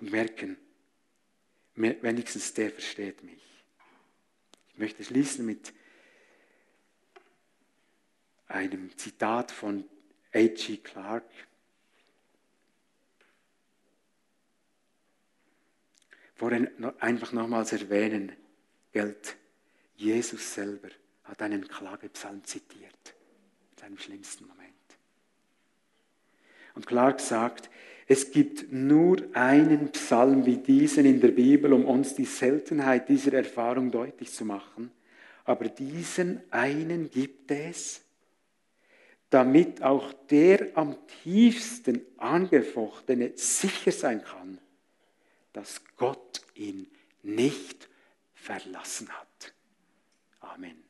Und 0.00 0.10
merken, 0.10 0.56
wenigstens 1.74 2.54
der 2.54 2.70
versteht 2.70 3.22
mich. 3.22 3.42
Ich 4.68 4.78
möchte 4.78 5.04
schließen 5.04 5.44
mit 5.46 5.72
einem 8.46 8.96
Zitat 8.98 9.50
von 9.50 9.84
H.G. 10.34 10.78
Clark. 10.78 11.24
Vorhin 16.42 16.68
einfach 16.98 17.30
nochmals 17.30 17.72
erwähnen, 17.72 18.32
gilt, 18.90 19.36
Jesus 19.94 20.54
selber 20.54 20.88
hat 21.22 21.40
einen 21.40 21.68
Klagepsalm 21.68 22.42
zitiert, 22.42 23.14
in 23.70 23.78
seinem 23.80 23.96
schlimmsten 23.96 24.48
Moment. 24.48 24.72
Und 26.74 26.84
klar 26.84 27.12
gesagt, 27.12 27.70
es 28.08 28.32
gibt 28.32 28.72
nur 28.72 29.18
einen 29.34 29.92
Psalm 29.92 30.44
wie 30.44 30.56
diesen 30.56 31.06
in 31.06 31.20
der 31.20 31.28
Bibel, 31.28 31.72
um 31.72 31.84
uns 31.84 32.16
die 32.16 32.24
Seltenheit 32.24 33.08
dieser 33.08 33.34
Erfahrung 33.34 33.92
deutlich 33.92 34.32
zu 34.32 34.44
machen. 34.44 34.90
Aber 35.44 35.68
diesen 35.68 36.40
einen 36.50 37.08
gibt 37.08 37.52
es, 37.52 38.02
damit 39.30 39.80
auch 39.80 40.12
der 40.28 40.76
am 40.76 40.96
tiefsten 41.22 42.00
angefochtene 42.16 43.30
sicher 43.36 43.92
sein 43.92 44.24
kann, 44.24 44.58
dass 45.52 45.82
Gott 45.96 46.42
ihn 46.54 46.90
nicht 47.22 47.88
verlassen 48.34 49.08
hat. 49.10 49.54
Amen. 50.40 50.81